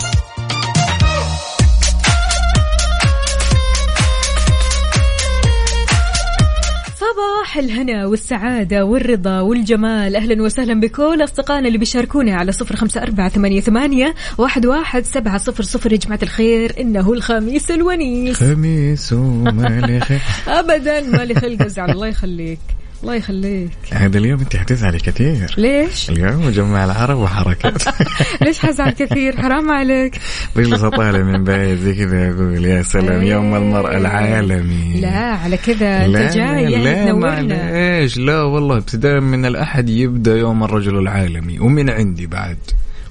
صباح 7.14 7.56
الهنا 7.56 8.06
والسعادة 8.06 8.84
والرضا 8.84 9.40
والجمال. 9.40 10.16
أهلا 10.16 10.42
وسهلا 10.42 10.80
بكل 10.80 11.24
أصدقائنا 11.24 11.66
اللي 11.68 11.78
بيشاركونا 11.78 12.34
على 12.34 12.52
صفر 12.52 12.76
خمسة 12.76 13.02
أربعة 13.02 13.28
ثمانية, 13.28 13.60
ثمانية 13.60 14.14
واحد, 14.38 14.66
واحد 14.66 15.04
سبعة 15.04 15.38
صفر 15.38 15.62
صفر. 15.62 15.92
يا 15.92 15.96
جماعة 15.96 16.18
الخير 16.22 16.72
إنه 16.80 17.12
الخميس 17.12 17.70
الونيس. 17.70 18.36
خميس 18.36 19.12
ومالي 19.12 20.00
خير. 20.00 20.20
أبدا 20.58 21.00
ما 21.00 21.24
لي 21.24 21.34
خلق 21.34 21.90
الله 21.90 22.06
يخليك. 22.06 22.58
الله 23.02 23.14
يخليك. 23.14 23.70
هذا 23.90 24.18
اليوم 24.18 24.40
أنت 24.40 24.56
حتزعلي 24.56 24.98
كثير. 24.98 25.54
ليش؟ 25.58 26.10
اليوم 26.10 26.50
جمع 26.50 26.84
العرب 26.84 27.18
وحركات. 27.18 27.82
ليش 28.44 28.58
حزعل 28.58 28.90
كثير 28.90 29.42
حرام 29.42 29.70
عليك. 29.70 30.20
بجلس 30.56 30.82
أطالع 30.82 31.22
من 31.22 31.44
بعيد 31.44 31.78
زي 31.78 31.94
كذا 31.94 32.30
أقول 32.30 32.64
يا 32.64 32.82
سلام 32.82 33.22
يوم 33.22 33.54
المرأة 33.54 33.96
العالمي. 33.96 35.00
لا 35.00 35.18
على 35.18 35.56
كذا 35.56 36.06
لا 36.06 36.26
انت 36.26 36.34
جاي 36.34 36.44
يعني 36.44 36.84
لا 36.84 37.04
تنورنا 37.04 37.98
إيش؟ 37.98 38.18
لا 38.18 38.42
والله 38.42 38.76
ابتداء 38.76 39.20
من 39.20 39.44
الأحد 39.44 39.88
يبدأ 39.88 40.36
يوم 40.36 40.64
الرجل 40.64 40.98
العالمي 40.98 41.60
ومن 41.60 41.90
عندي 41.90 42.26
بعد 42.26 42.58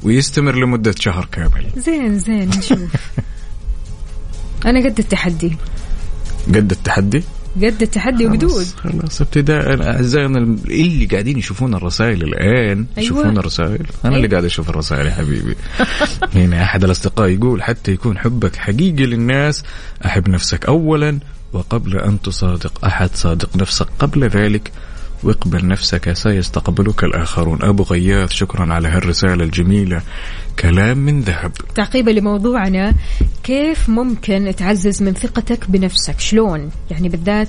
ويستمر 0.04 0.56
لمدة 0.56 0.96
شهر 1.00 1.28
كامل. 1.32 1.65
زين 1.76 2.19
زين 2.19 2.50
نشوف. 2.50 2.96
أنا 4.65 4.80
قد 4.80 5.00
التحدي. 5.00 5.58
قد 6.48 6.72
التحدي؟ 6.72 7.24
قد 7.56 7.82
التحدي 7.82 8.26
وقدود 8.26 8.66
خلاص, 8.66 9.22
ابتداء. 9.22 9.84
أعزائنا 9.84 10.38
اللي 10.68 11.06
قاعدين 11.06 11.38
يشوفون 11.38 11.74
الرسائل 11.74 12.24
الآن 12.24 12.78
أيوة. 12.78 12.86
يشوفون 12.98 13.38
الرسائل. 13.38 13.86
أنا 14.06 14.16
اللي 14.16 14.28
قاعد 14.28 14.46
أشوف 14.46 14.70
الرسائل 14.70 15.06
يا 15.06 15.12
حبيبي. 15.12 15.56
هنا 16.36 16.63
أحد 16.63 16.84
الأصدقاء 16.84 17.30
يقول 17.30 17.63
حتى 17.63 17.92
يكون 17.92 18.18
حبك 18.18 18.56
حقيقي 18.56 19.06
للناس 19.06 19.63
أحب 20.06 20.30
نفسك 20.30 20.66
اولا 20.66 21.20
وقبل 21.54 21.98
أن 21.98 22.22
تصادق 22.22 22.86
أحد 22.86 23.10
صادق 23.13 23.58
نفسك 23.58 23.88
قبل 24.00 24.28
ذلك. 24.28 24.72
واقبل 25.26 25.68
نفسك 25.68 26.14
سيستقبلك 26.14 27.04
الآخرون. 27.04 27.64
أبو 27.64 27.84
غياث 27.84 28.32
شكرا 28.32 28.74
على 28.74 28.88
هالرسالة 28.88 29.44
الجميلة. 29.44 30.02
كلام 30.60 30.98
من 30.98 31.22
ذهب. 31.22 31.52
تعقيبا 31.76 32.12
لموضوعنا 32.12 32.94
كيف 33.44 33.90
ممكن 33.90 34.54
تعزز 34.58 35.04
من 35.04 35.14
ثقتك 35.14 35.70
بنفسك؟ 35.70 36.20
شلون؟ 36.20 36.70
يعني 36.92 37.10
بالذات 37.10 37.48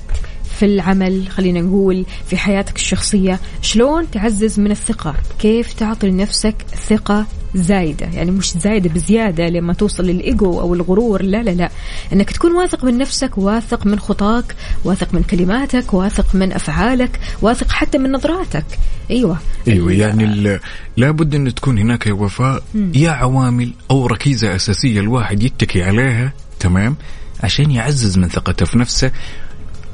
في 0.58 0.64
العمل 0.64 1.28
خلينا 1.28 1.60
نقول 1.60 2.06
في 2.26 2.36
حياتك 2.36 2.76
الشخصية. 2.76 3.40
شلون 3.62 4.10
تعزز 4.10 4.60
من 4.60 4.70
الثقة؟ 4.70 5.14
كيف 5.38 5.72
تعطي 5.72 6.06
لنفسك 6.10 6.54
ثقة 6.88 7.26
زايدة؟ 7.54 8.06
يعني 8.06 8.30
مش 8.30 8.52
زايدة 8.52 8.90
بزيادة 8.90 9.48
لما 9.48 9.72
توصل 9.72 10.02
للإيجو 10.02 10.60
أو 10.60 10.74
الغرور 10.74 11.22
لا 11.22 11.42
لا 11.42 11.50
لا. 11.50 11.70
أنك 12.12 12.30
تكون 12.30 12.52
واثق 12.52 12.84
من 12.84 12.98
نفسك 12.98 13.38
واثق 13.38 13.86
من 13.86 13.98
خطاك 13.98 14.56
واثق 14.84 15.14
من 15.14 15.22
كلماتك 15.22 15.94
واثق 15.94 16.34
من 16.34 16.52
أفعالك 16.52 17.20
واثق 17.42 17.70
حتى 17.70 17.98
من 17.98 18.12
نظراتك. 18.12 18.64
أيوة. 19.10 19.38
أيوه 19.68 19.92
يعني 19.92 20.58
لابد 20.96 21.34
أن 21.34 21.54
تكون 21.54 21.78
هناك 21.78 22.06
وفاء 22.06 22.62
يا 22.94 23.10
عوامل 23.10 23.72
أو 23.90 24.06
ركيزة 24.06 24.54
أساسية 24.54 25.00
الواحد 25.00 25.42
يتكي 25.42 25.82
عليها 25.82 26.32
تمام؟ 26.60 26.96
عشان 27.42 27.70
يعزز 27.70 28.18
من 28.18 28.28
ثقته 28.28 28.66
في 28.66 28.78
نفسه 28.78 29.10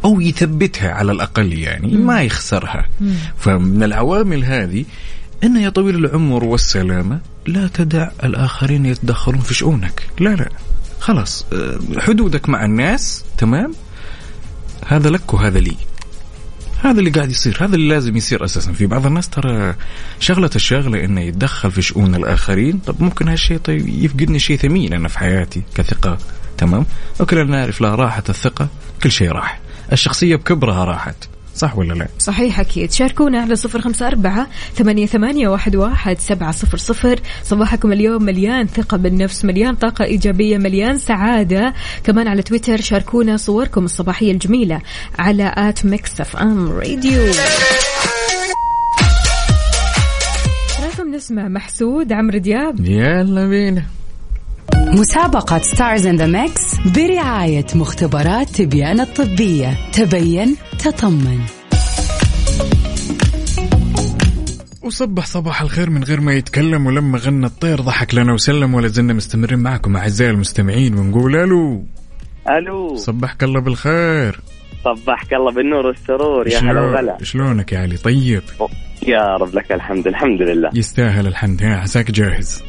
أو 0.05 0.21
يثبتها 0.21 0.91
على 0.91 1.13
الأقل 1.13 1.53
يعني 1.53 1.97
ما 1.97 2.23
يخسرها. 2.23 2.89
فمن 3.39 3.83
العوامل 3.83 4.45
هذه 4.45 4.85
أن 5.45 5.57
يا 5.57 5.69
طويل 5.69 5.95
العمر 5.97 6.45
والسلامة 6.45 7.21
لا 7.47 7.69
تدع 7.75 8.11
الآخرين 8.25 8.87
يتدخلون 8.87 9.41
في 9.41 9.55
شؤونك. 9.55 10.03
لا 10.21 10.29
لا. 10.29 10.49
خلاص 11.01 11.47
آه، 11.53 11.79
حدودك 11.99 12.49
مع 12.49 12.65
الناس 12.65 13.25
تمام؟ 13.39 13.75
هذا 14.87 15.11
لك 15.11 15.35
وهذا 15.35 15.59
لي. 15.59 15.77
هذا 16.83 16.99
اللي 16.99 17.11
قاعد 17.11 17.31
يصير 17.31 17.65
هذا 17.65 17.75
اللي 17.75 17.89
لازم 17.89 18.17
يصير 18.17 18.45
أساسا. 18.45 18.73
في 18.73 18.87
بعض 18.87 19.07
الناس 19.07 19.29
ترى 19.29 19.75
شغلة 20.21 20.51
الشغلة 20.57 21.05
إنه 21.05 21.21
يتدخل 21.21 21.71
في 21.71 21.83
شؤون 21.83 22.15
الآخرين. 22.15 22.79
طب 22.79 23.03
ممكن 23.03 23.29
هالشيء 23.29 23.59
طيب 23.59 23.89
يفقدني 23.89 24.39
شيء 24.39 24.57
ثمين 24.57 24.93
أنا 24.93 25.09
في 25.09 25.19
حياتي 25.19 25.63
كثقة 25.75 26.19
تمام؟ 26.59 26.87
وكلنا 27.21 27.45
نعرف 27.45 27.81
لا 27.81 27.95
راحت 27.95 28.31
الثقة 28.31 28.69
كل 29.03 29.11
شيء 29.11 29.33
راح. 29.33 29.61
الشخصية 29.93 30.37
بكبرها 30.37 30.85
راحت. 30.85 31.17
صح 31.55 31.79
ولا 31.79 31.95
لا؟ 31.95 32.09
صحيح 32.19 32.61
أكيد. 32.61 32.93
شاركونا 32.93 33.41
على 33.41 33.57
صفر 33.57 33.81
خمسة 33.81 34.07
أربعة 34.07 34.47
ثمانية, 34.75 35.07
ثمانية 35.07 35.49
واحد, 35.49 35.77
واحد 35.77 36.19
سبعة 36.19 36.53
صفر 36.53 36.79
صفر. 36.79 37.21
صباحكم 37.45 37.93
اليوم 37.93 38.23
مليان 38.23 38.67
ثقة 38.67 38.97
بالنفس 38.97 39.45
مليان 39.45 39.75
طاقة 39.75 40.05
إيجابية 40.05 40.59
مليان 40.59 40.99
سعادة. 40.99 41.75
كمان 42.05 42.29
على 42.29 42.43
تويتر 42.43 42.81
شاركونا 42.81 43.37
صوركم 43.37 43.85
الصباحية 43.85 44.33
الجميلة 44.33 44.81
على 45.19 45.55
at 45.57 45.87
Mix 45.87 46.21
FM 46.21 46.69
Radio. 46.69 47.33
رايكم 50.83 51.15
نسمع 51.15 51.49
محسود 51.49 52.13
عمرو 52.13 52.39
دياب. 52.39 52.81
يلا 52.81 53.49
بينا. 53.49 53.85
مسابقة 54.89 55.59
Stars 55.59 56.07
in 56.07 56.17
the 56.17 56.27
Mix 56.27 56.77
برعاية 56.97 57.67
مختبرات 57.75 58.49
تبيان 58.49 59.01
الطبية. 59.01 59.91
تبين 59.93 60.57
تطمن. 60.79 61.41
وصبح 64.83 65.27
صباح 65.27 65.63
الخير 65.63 65.91
من 65.91 66.05
غير 66.05 66.21
ما 66.21 66.33
يتكلم 66.33 66.87
ولما 66.87 67.19
غنى 67.19 67.47
الطير. 67.47 67.81
ضحك 67.81 68.15
لنا 68.15 68.33
وسلم 68.33 68.75
ولا 68.75 68.89
زلنا 68.89 69.13
مستمرين 69.13 69.59
معكم 69.59 69.97
أعزائي 69.97 70.31
المستمعين 70.31 70.95
ونقول 70.95 71.37
ألو. 71.37 71.85
ألو. 72.51 72.97
صبحك 72.97 73.45
الله 73.45 73.61
بالخير. 73.61 74.41
صبحك 74.85 75.33
الله 75.35 75.53
بالنور 75.53 75.87
والسرور. 75.87 76.49
يا 76.49 76.59
هلا 76.59 76.81
وغلا. 76.81 77.19
شلونك 77.23 77.73
يا 77.73 77.79
علي؟ 77.79 77.97
طيب. 77.97 78.43
يا 79.07 79.37
رب 79.41 79.55
لك 79.55 79.73
الحمد 79.73 80.07
الحمد 80.07 80.43
لله. 80.43 80.71
يستاهل 80.75 81.27
الحمد. 81.27 81.63
ها 81.63 81.77
عساك 81.77 82.11
جاهز. 82.11 82.63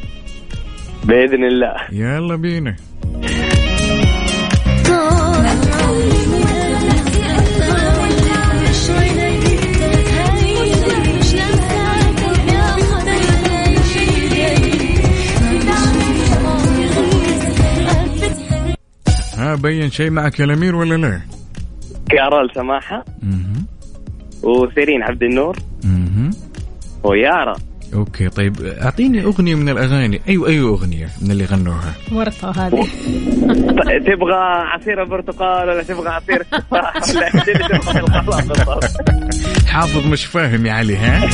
بإذن 1.04 1.44
الله 1.44 1.76
يلا 1.92 2.36
بينا 2.36 2.76
ها 19.38 19.56
بين 19.56 19.90
شيء 19.92 20.10
معك 20.10 20.40
يا 20.40 20.46
الأمير 20.46 20.76
ولا 20.76 20.96
لا؟ 20.96 21.22
كارول 22.10 22.52
سماحة 22.56 23.06
مهم. 23.24 23.66
وسيرين 24.44 25.04
عبد 25.04 25.24
النور 25.24 25.58
مهم. 25.84 26.32
ويارا 27.04 27.54
okay 27.94 28.30
طيب 28.30 28.62
أعطيني 28.62 29.24
أغنية 29.24 29.56
من 29.56 29.70
الأغاني. 29.70 30.22
اي 30.30 30.38
اي 30.48 30.60
أغنية 30.60 31.10
من 31.22 31.32
اللي 31.32 31.46
غنوها. 31.46 31.94
ورطة 32.12 32.52
هذه. 32.52 32.82
تبغى 34.08 34.36
عصير 34.74 35.04
برتقال 35.04 35.70
ولا 35.70 35.84
تبغى 35.84 36.10
عصير؟ 36.10 36.44
حافظ 39.68 40.08
مش 40.08 40.26
فاهم 40.26 40.66
يا 40.66 40.74
علي 40.74 40.96
ها؟ 40.96 41.30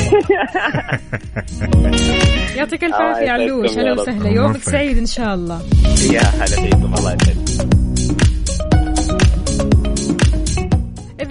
يعطيك 2.58 2.84
آه، 2.84 2.88
العافية 2.88 3.30
علوش. 3.32 3.78
رب. 3.78 3.98
وسهلا. 4.00 4.30
يومك. 4.30 4.64
سعيد 4.64 4.98
إن 4.98 5.06
شاء 5.06 5.34
الله. 5.34 5.62
يا 6.12 6.22
هلا 6.22 6.46
فيكم 6.46 6.94
الله 6.98 7.14
يسعدك 7.14 7.77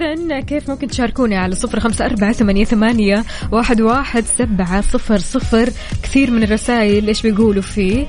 إذا 0.01 0.39
كيف 0.39 0.69
ممكن 0.69 0.87
تشاركوني 0.87 1.35
على 1.35 1.55
صفر 1.55 1.79
خمسة 1.79 2.05
أربعة 2.05 2.31
ثمانية, 2.31 2.65
ثمانية 2.65 3.23
واحد, 3.51 3.81
واحد 3.81 4.23
سبعة 4.37 4.81
صفر 4.81 5.17
صفر؟ 5.17 5.69
كثير 6.03 6.31
من 6.31 6.43
الرسائل 6.43 7.07
إيش 7.07 7.21
بيقولوا 7.21 7.61
فيه؟ 7.61 8.05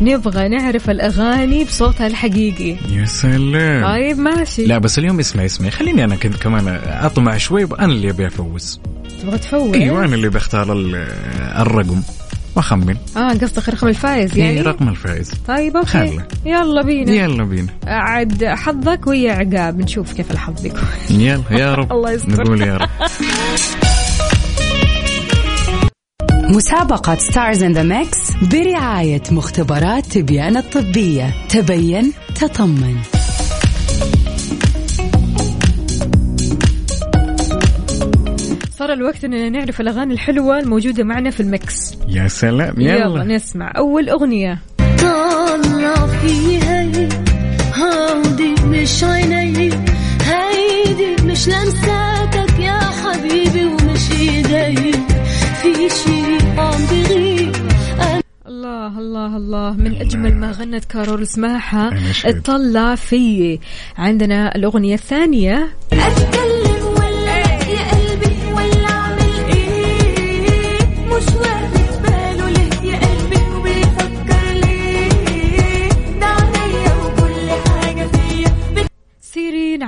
نبغى 0.00 0.48
نعرف 0.48 0.90
الأغاني 0.90 1.64
بصوتها 1.64 2.06
الحقيقي. 2.06 2.76
يا 2.96 3.04
سلام. 3.04 3.84
طيب 3.84 4.18
ماشي. 4.18 4.64
لا 4.66 4.78
بس 4.78 4.98
اليوم 4.98 5.18
اسمعي 5.18 5.46
اسمعي 5.46 5.70
خليني 5.70 6.04
أنا 6.04 6.16
كنت 6.16 6.36
كمان 6.36 6.80
أطمع 6.86 7.36
شوي 7.36 7.64
أنا 7.64 7.92
اللي 7.92 8.10
أبي 8.10 8.26
أفوز. 8.26 8.80
تبغى 9.22 9.38
تفوز؟ 9.38 9.74
إيوه 9.74 10.04
أنا 10.04 10.14
اللي 10.14 10.28
بختار 10.28 10.72
ال- 10.72 11.06
الرقم. 11.58 12.02
واخمن 12.56 12.96
آه 13.16 13.28
قصدك 13.32 13.68
رقم 13.68 13.88
الفايز 13.88 14.38
يعني 14.38 14.54
يعني؟ 14.54 14.66
رقم 14.66 14.88
الفائز. 14.88 15.30
طيب 15.48 15.76
okay. 15.76 15.88
خله. 15.88 16.24
يلا 16.44 16.82
بينا. 16.82 17.12
يلا 17.12 17.44
بينا. 17.44 17.68
عاد 17.86 18.44
حظك 18.44 19.06
ويا 19.06 19.32
عقاب 19.32 19.78
نشوف 19.78 20.12
كيف 20.12 20.30
الحظ 20.30 20.62
بيكون. 20.62 20.80
يلا 21.10 21.42
يا 21.50 21.74
رب. 21.74 21.92
الله 21.96 22.12
يستر. 22.12 22.30
نقول 22.30 22.62
يا 22.62 22.76
رب. 22.76 22.88
مسابقة 26.50 27.14
Stars 27.14 27.62
in 27.62 27.72
the 27.72 27.82
Mix 27.82 28.18
برعاية 28.52 29.22
مختبرات 29.30 30.06
تبيان 30.06 30.56
الطبية. 30.56 31.34
تبين 31.48 32.12
تطمن. 32.34 32.96
صار 38.90 38.98
الوقت 38.98 39.24
إننا 39.24 39.48
نعرف 39.48 39.80
الأغاني 39.80 40.14
الحلوة 40.14 40.58
الموجودة 40.58 41.04
معنا 41.04 41.30
في 41.30 41.40
المكس 41.40 41.94
يا 42.08 42.28
سلام. 42.28 42.80
يلا, 42.80 42.96
يلا, 42.96 43.24
نسمع. 43.24 43.72
أول 43.76 44.08
أغنية. 44.08 44.58
طالع 44.78 46.06
فيها 46.06 46.90
هودي 47.76 48.54
مش 48.64 49.04
عيني. 49.04 49.70
هيدي 50.24 51.22
مش 51.24 51.48
لمساتك 51.48 52.58
يا 52.58 52.80
حبيبي 52.80 53.64
ومش 53.64 54.10
إيدي. 54.12 54.92
في 55.62 55.88
شي 55.88 56.46
عم 56.58 56.86
بغيب. 56.90 57.56
الله 58.46 58.98
الله 58.98 59.36
الله. 59.36 59.72
من 59.72 59.96
أجمل 59.96 60.34
ما 60.34 60.50
غنت 60.50 60.84
كارول 60.84 61.26
سماحة. 61.26 61.90
اطلع 62.24 62.94
فيي. 62.94 63.60
عندنا 63.98 64.56
الأغنية 64.56 64.94
الثانية. 64.94 65.68
أتكلم 65.92 66.59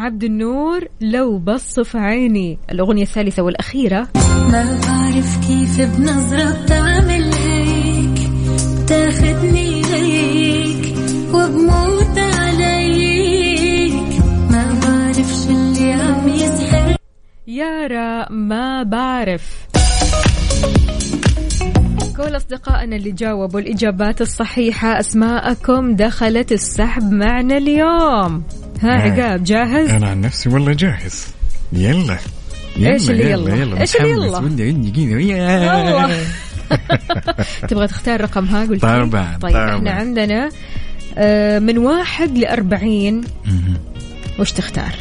عبد 0.03 0.25
النور 0.25 0.89
لو 1.01 1.39
بص 1.39 1.81
في 1.81 1.99
عيني. 1.99 2.59
الأغنية 2.71 3.03
الثالثة 3.03 3.43
والأخيرة. 3.43 4.09
ما 4.53 4.81
بعرف 4.87 5.47
كيف 5.47 5.81
بنظرة 5.81 6.63
بتعمل 6.63 7.35
هيك. 7.35 8.31
تاخدني 8.89 9.83
ليك 9.83 10.97
وبموت 11.35 12.19
عليك. 12.19 14.03
ما 14.51 14.81
بعرف 14.83 15.33
شو 15.45 15.51
اللي 15.51 15.93
عم 15.93 16.29
يسحر. 16.29 16.97
يارا 17.47 18.33
ما 18.33 18.83
بعرف. 18.83 19.69
كل 22.17 22.37
أصدقائنا 22.37 22.97
اللي 22.97 23.11
جاوبوا 23.13 23.61
الإجابات 23.61 24.21
الصحيحة 24.21 25.01
أسماءكم 25.01 25.97
دخلت 25.97 26.53
السحب 26.53 27.13
معنا 27.13 27.57
اليوم 27.57 28.45
ها. 28.81 28.91
عقاب 28.91 29.45
جاهز؟ 29.45 29.91
أنا 29.91 30.09
عن 30.09 30.21
نفسي 30.21 30.49
والله 30.49 30.73
جاهز 30.73 31.27
يلا 31.73 32.19
يلا 32.77 32.93
إيش 32.93 33.11
اللي 33.11 33.31
يلا؟ 33.31 33.55
يلا 33.55 33.81
إيش 33.81 33.97
اللي. 33.97 34.11
يلا؟ 34.11 34.39
ودي 34.39 34.91
كذا 34.91 35.75
والله. 35.75 36.25
تبغى 37.69 37.87
تختار 37.87 38.21
رقم 38.21 38.45
ها 38.47 38.67
قلت؟ 38.67 38.83
طبعاً، 38.83 39.39
طيب 39.41 39.53
طبعاً. 39.53 39.77
إحنا 39.77 39.91
عندنا 39.91 40.49
آه، 41.19 41.59
من 41.59 41.79
واحد 41.79 42.39
لأربعين. 42.39 43.21
وش 44.39 44.53
تختار؟ 44.53 44.93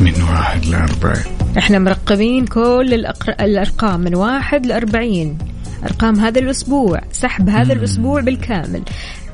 من 0.00 0.22
واحد 0.22 0.64
لأربعة. 0.64 1.18
إحنا 1.58 1.78
مرقمين 1.78 2.46
كل 2.46 2.90
الأقر... 2.94 3.30
الأرقام 3.40 4.00
من 4.00 4.14
واحد 4.14 4.66
لأربعين. 4.66 5.38
أرقام 5.84 6.20
هذا 6.20 6.40
الأسبوع 6.40 7.00
سحب 7.12 7.48
هذا 7.48 7.72
الأسبوع 7.72 8.20
بالكامل. 8.20 8.82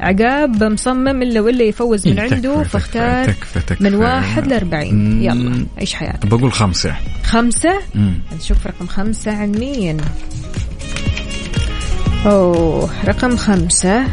عقاب 0.01 0.65
مصمم 0.65 1.23
إلا 1.23 1.41
ولا 1.41 1.63
يفوز 1.63 2.09
من 2.09 2.19
إيه، 2.19 2.35
عنده 2.35 2.55
تكفى، 2.55 2.69
فاختار 2.69 3.25
تكفى، 3.25 3.61
تكفى. 3.61 3.85
من 3.85 3.95
واحد 3.95 4.47
لأربعين. 4.47 4.95
مم. 4.95 5.23
يلا 5.23 5.67
عيش 5.79 5.95
حياتك. 5.95 6.27
بقول 6.27 6.53
خمسة. 6.53 6.95
خمسة؟ 7.23 7.79
مم. 7.95 8.15
نشوف 8.37 8.67
رقم 8.67 8.87
خمسة 8.87 9.37
عن 9.37 9.53
مين. 9.53 9.97
أوه 12.27 12.91
رقم 13.05 13.37
خمسة. 13.37 14.05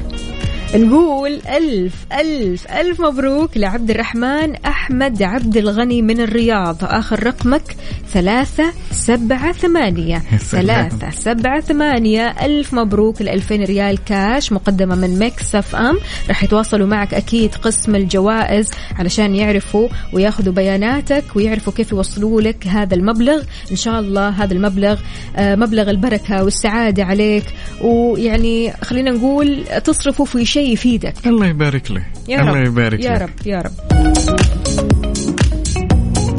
نقول 0.75 1.41
ألف 1.49 2.05
ألف 2.19 2.67
ألف 2.71 3.01
مبروك 3.01 3.57
لعبد 3.57 3.89
الرحمن 3.91 4.55
أحمد 4.55 5.23
عبد 5.23 5.57
الغني 5.57 6.01
من 6.01 6.21
الرياض. 6.21 6.77
آخر 6.83 7.23
رقمك 7.23 7.75
ثلاثة 8.13 8.73
سبعة 8.91 9.51
ثمانية. 9.51 10.17
ثلاثة. 10.51 11.09
سبعة 11.09 11.59
ثمانية. 11.61 12.27
ألف 12.27 12.73
مبروك 12.73 13.21
الألفين 13.21 13.63
ريال 13.63 14.03
كاش 14.03 14.51
مقدمة 14.51 14.95
من 14.95 15.19
Mix 15.19 15.55
FM. 15.55 15.97
راح 16.27 16.43
يتواصلوا 16.43 16.87
معك 16.87 17.13
أكيد 17.13 17.55
قسم 17.55 17.95
الجوائز 17.95 18.71
علشان 18.99 19.35
يعرفوا 19.35 19.87
وياخذوا 20.13 20.53
بياناتك 20.53 21.23
ويعرفوا 21.35 21.73
كيف 21.73 21.91
يوصلوا 21.91 22.41
لك 22.41 22.67
هذا 22.67 22.95
المبلغ. 22.95 23.43
إن 23.71 23.75
شاء 23.75 23.99
الله 23.99 24.29
هذا 24.29 24.53
المبلغ 24.53 24.99
آه، 25.35 25.55
مبلغ 25.55 25.89
البركة 25.89 26.43
والسعادة 26.43 27.03
عليك. 27.03 27.45
ويعني 27.81 28.73
خلينا 28.81 29.11
نقول 29.11 29.63
تصرفوا 29.83 30.25
في 30.25 30.45
شيء 30.45 30.60
يفيدك. 30.61 31.27
الله 31.27 31.47
يبارك 31.47 31.91
له 31.91 32.03
يا 32.29 32.41
الله 32.41 32.53
رب. 32.53 32.65
يبارك 32.65 32.99
يا 32.99 33.17
رب 33.17 33.29
يا 33.45 33.61
رب. 33.61 33.71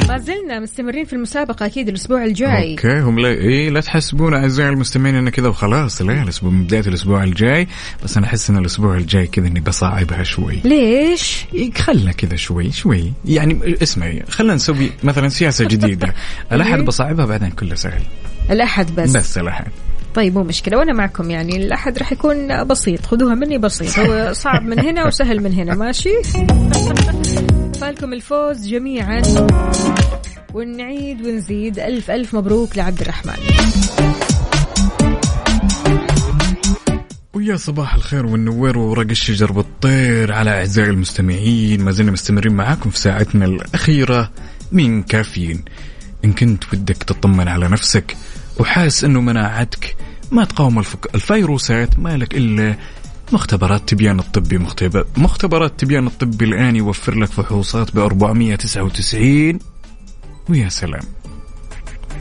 ما 0.08 0.18
زلنا 0.18 0.60
مستمرين 0.60 1.04
في 1.04 1.12
المسابقة 1.12 1.66
أكيد 1.66 1.88
الأسبوع 1.88 2.24
الجاي. 2.24 2.70
أوكي 2.70 3.00
هم 3.00 3.18
لا 3.18 3.28
إيه 3.28 3.70
لا 3.70 3.80
تحسبون 3.80 4.34
أعزائي 4.34 4.68
المستمعين 4.68 5.14
انه 5.14 5.30
كذا 5.30 5.48
وخلاص 5.48 6.02
لا 6.02 6.22
الأسبوع 6.22 6.50
من 6.50 6.64
بداية 6.64 6.80
الأسبوع 6.86 7.24
الجاي. 7.24 7.68
بس 8.04 8.16
أنا 8.16 8.26
أحس 8.26 8.50
إن 8.50 8.58
الأسبوع 8.58 8.96
الجاي 8.96 9.26
كذا 9.26 9.46
إني 9.46 9.60
بصعبها 9.60 10.22
شوي. 10.22 10.60
ليش؟ 10.64 11.44
إيه، 11.54 11.72
خلنا 11.72 12.12
كذا 12.12 12.36
شوي 12.36 12.72
شوي. 12.72 13.12
يعني 13.24 13.76
اسمعي 13.82 14.22
خلنا 14.28 14.54
نسوي 14.54 14.90
مثلا 15.04 15.28
سياسة 15.28 15.64
جديدة. 15.64 16.14
الأحد 16.52 16.78
إيه. 16.78 16.84
بصعبها 16.86 17.26
بعدين 17.26 17.50
كله 17.50 17.74
سهل. 17.74 18.02
الأحد 18.50 18.94
بس, 18.94 19.16
بس 19.16 19.38
الأحد. 19.38 19.70
طيب 20.14 20.34
مو 20.34 20.44
مشكلة. 20.44 20.78
وأنا 20.78 20.92
معكم 20.92 21.30
يعني. 21.30 21.56
الأحد 21.56 21.98
راح 21.98 22.12
يكون 22.12 22.64
بسيط. 22.64 23.06
خذوها 23.06 23.34
مني 23.34 23.58
بسيط. 23.58 23.98
هو 23.98 24.32
صعب 24.32 24.62
من 24.62 24.80
هنا 24.80 25.06
وسهل 25.06 25.42
من 25.42 25.52
هنا. 25.52 25.74
ماشي؟ 25.74 26.22
فالكم 27.80 28.12
الفوز 28.12 28.68
جميعا. 28.68 29.22
ونعيد 30.54 31.26
ونزيد. 31.26 31.78
ألف 31.78 32.10
ألف 32.10 32.34
مبروك 32.34 32.76
لعبد 32.76 33.00
الرحمن. 33.00 33.36
ويا 37.34 37.56
صباح 37.56 37.94
الخير 37.94 38.26
والنوير 38.26 38.78
وورق 38.78 39.10
الشجر 39.10 39.52
بالطير 39.52 40.32
على 40.32 40.50
أعزائي 40.50 40.90
المستمعين. 40.90 41.80
ما 41.84 41.90
زلنا 41.90 42.10
مستمرين 42.10 42.52
معاكم 42.52 42.90
في 42.90 42.98
ساعتنا 42.98 43.44
الأخيرة 43.44 44.30
من 44.72 45.02
كافيين. 45.02 45.64
إن 46.24 46.32
كنت 46.32 46.64
ودك 46.72 47.02
تطمن 47.02 47.48
على 47.48 47.68
نفسك 47.68 48.16
وحاس 48.60 49.04
إنه 49.04 49.20
مناعتك 49.20 49.96
ما 50.30 50.44
تقاوم 50.44 50.78
الفك... 50.78 51.14
الفيروسات 51.14 51.98
ما 51.98 52.16
لك 52.16 52.34
إلا 52.34 52.76
مختبرات 53.32 53.88
تبيان 53.88 54.18
الطبي. 54.18 54.58
مختبر 54.58 55.06
مختبرات 55.16 55.80
تبيان 55.80 56.06
الطبي 56.06 56.44
الآن 56.44 56.76
يوفر 56.76 57.14
لك 57.14 57.28
فحوصات 57.28 57.94
ب 57.94 57.98
499 57.98 59.58
ويا 60.48 60.68
سلام. 60.68 61.02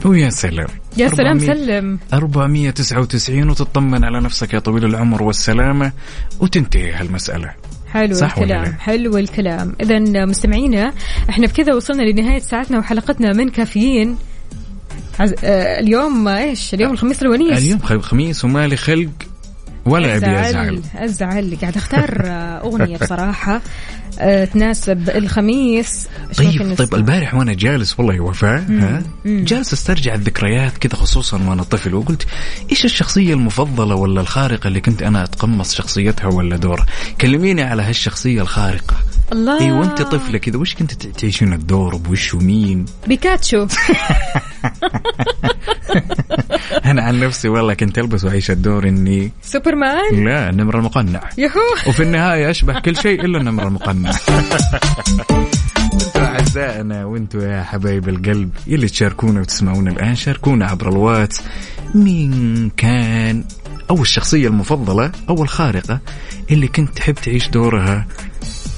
ويا 0.04 0.30
سلام. 0.30 0.68
يا 0.96 1.08
سلام 1.08 1.38
400 1.38 1.54
سلم. 1.54 1.98
499 2.12 3.50
وتطمن 3.50 4.04
على 4.04 4.20
نفسك 4.20 4.54
يا 4.54 4.58
طويل 4.58 4.84
العمر 4.84 5.22
والسلامة 5.22 5.92
وتنتهي 6.40 6.92
هالمسألة. 6.92 7.54
حلو 7.92 8.14
صح 8.14 8.38
الكلام 8.38 8.64
لا؟ 8.64 8.72
حلو 8.78 9.16
الكلام. 9.18 9.76
اذا 9.80 10.24
مستمعينا 10.24 10.92
إحنا 11.30 11.46
بكذا 11.46 11.74
وصلنا 11.74 12.02
لنهاية 12.02 12.38
ساعتنا 12.38 12.78
وحلقتنا 12.78 13.32
من 13.32 13.48
كافيين. 13.48 14.16
عز... 15.20 15.34
آه 15.44 15.80
اليوم 15.80 16.28
إيش؟ 16.28 16.74
اليوم 16.74 16.92
الخميس 16.92 17.22
الونيس 17.22 17.58
اليوم 17.58 17.78
خميس 17.78 18.44
ومالي 18.44 18.76
خلق 18.76 19.10
ولا 19.84 20.16
أبي 20.16 20.26
أزعل 20.40 20.82
أزعل. 20.96 21.56
قاعد 21.60 21.76
أختار 21.76 22.22
آه، 22.24 22.60
أغنية 22.60 22.96
بصراحة. 22.96 23.54
آه، 23.54 23.60
تناسب 24.52 25.10
الخميس. 25.10 26.08
طيب 26.38 26.74
طيب 26.74 26.94
البارح 26.94 27.34
وأنا 27.34 27.52
جالس 27.54 27.98
والله 27.98 28.20
وفاء 28.20 28.64
ها؟ 28.68 29.02
جالس 29.24 29.72
استرجع 29.72 30.14
الذكريات 30.14 30.78
كذا 30.78 30.94
خصوصا 30.94 31.40
وأنا 31.48 31.62
طفل 31.62 31.94
وقلت 31.94 32.26
إيش 32.70 32.84
الشخصية 32.84 33.34
المفضلة 33.34 33.94
ولا 33.94 34.20
الخارقة 34.20 34.68
اللي 34.68 34.80
كنت 34.80 35.02
أنا 35.02 35.24
أتقمص 35.24 35.74
شخصيتها 35.74 36.26
ولا 36.26 36.56
دورها 36.56 36.86
كلميني 37.20 37.62
على 37.62 37.82
هالشخصية 37.82 38.42
الخارقة. 38.42 38.96
الله. 39.32 39.60
اي 39.60 39.72
وأنت 39.72 40.02
طفلة 40.02 40.38
كذا 40.38 40.56
وش 40.56 40.74
كنت 40.74 40.92
تعيشين 40.92 41.52
الدور؟ 41.52 41.96
بوش 41.96 42.34
ومين؟ 42.34 42.84
بيكاتشو. 43.08 43.66
أنا 46.84 47.02
عن 47.02 47.20
نفسي 47.20 47.48
والله 47.48 47.74
كنت 47.74 47.98
ألبس 47.98 48.24
وأعيش 48.24 48.50
الدور 48.50 48.88
إني 48.88 49.32
سوبرمان. 49.42 50.24
لا 50.24 50.50
النمر 50.50 50.78
المقنع. 50.78 51.20
يهو. 51.38 51.60
وفي 51.86 52.02
النهاية 52.02 52.50
أشبه 52.50 52.80
كل 52.80 52.96
شيء 52.96 53.24
إلا 53.24 53.38
النمر 53.38 53.66
المقنع. 53.68 54.01
وانتوا 54.10 56.26
أعزائنا 56.26 57.04
وأنتوا 57.04 57.42
يا 57.42 57.62
حبايب 57.62 58.08
القلب 58.08 58.50
يلي 58.66 58.88
تشاركونا 58.88 59.40
وتسمعونا 59.40 59.90
الآن 59.90 60.14
شاركونا 60.14 60.66
عبر 60.66 60.88
الواتس. 60.88 61.42
مين 61.94 62.70
كان 62.76 63.44
أو 63.90 64.02
الشخصية 64.02 64.48
المفضلة 64.48 65.12
أو 65.28 65.42
الخارقة 65.42 66.00
اللي 66.50 66.68
كنت 66.68 66.96
تحب 66.96 67.14
تعيش 67.14 67.48
دورها؟ 67.48 68.06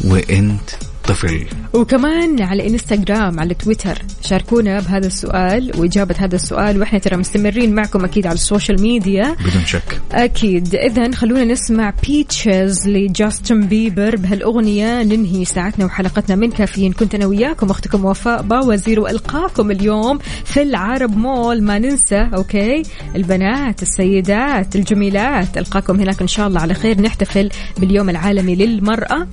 وأنت؟ 0.05 0.71
طفل 1.09 1.47
وكمان 1.75 2.43
على 2.43 2.67
انستغرام 2.67 3.41
على 3.41 3.55
تويتر 3.55 3.99
شاركونا 4.23 4.81
بهذا 4.81 5.07
السؤال 5.07 5.73
وإجابة 5.79 6.15
هذا 6.19 6.37
السؤال 6.37 6.81
وإحنا 6.81 6.99
ترى 6.99 7.17
مستمرين 7.17 7.75
معكم 7.75 8.05
أكيد 8.05 8.27
على 8.27 8.35
السوشيال 8.35 8.83
ميديا. 8.83 9.37
بدون 9.41 9.67
شك. 9.67 10.01
أكيد. 10.13 10.75
اذا 10.75 11.15
خلونا 11.15 11.45
نسمع 11.45 11.93
بيتشز 12.07 12.89
لجاستن 12.89 13.67
بيبر 13.67 14.17
بهالأغنية. 14.17 15.03
ننهي 15.03 15.45
ساعتنا 15.45 15.85
وحلقتنا 15.85 16.37
من 16.37 16.51
كافيين. 16.51 16.93
كنت 16.93 17.15
أنا 17.15 17.27
وياكم 17.27 17.71
أختكم 17.71 18.05
وفاء 18.05 18.43
باوزير 18.43 19.01
وإلقاكم 19.01 19.71
اليوم 19.71 20.19
في 20.45 20.63
العرب 20.63 21.17
مول. 21.17 21.63
ما 21.63 21.79
ننسى 21.79 22.29
أوكي؟ 22.35 22.83
البنات 23.17 23.83
السيدات 23.83 24.77
الجميلات. 24.77 25.59
ألقاكم 25.59 26.01
هناك 26.01 26.21
إن 26.21 26.29
شاء 26.29 26.49
الله 26.49 26.61
على 26.61 26.75
خير. 26.75 27.01
نحتفل 27.01 27.49
باليوم 27.79 28.11
العالمي 28.11 28.55
للمرأة. 28.55 29.27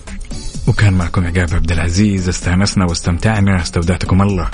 وكان 0.68 0.94
معكم 0.94 1.26
عقاب 1.26 1.54
عبد 1.62 1.72
العزيز 1.72 2.30
استأنسنا 2.30 2.86
واستمتعنا 2.86 3.62
استودعتكم 3.62 4.22
الله. 4.22 4.50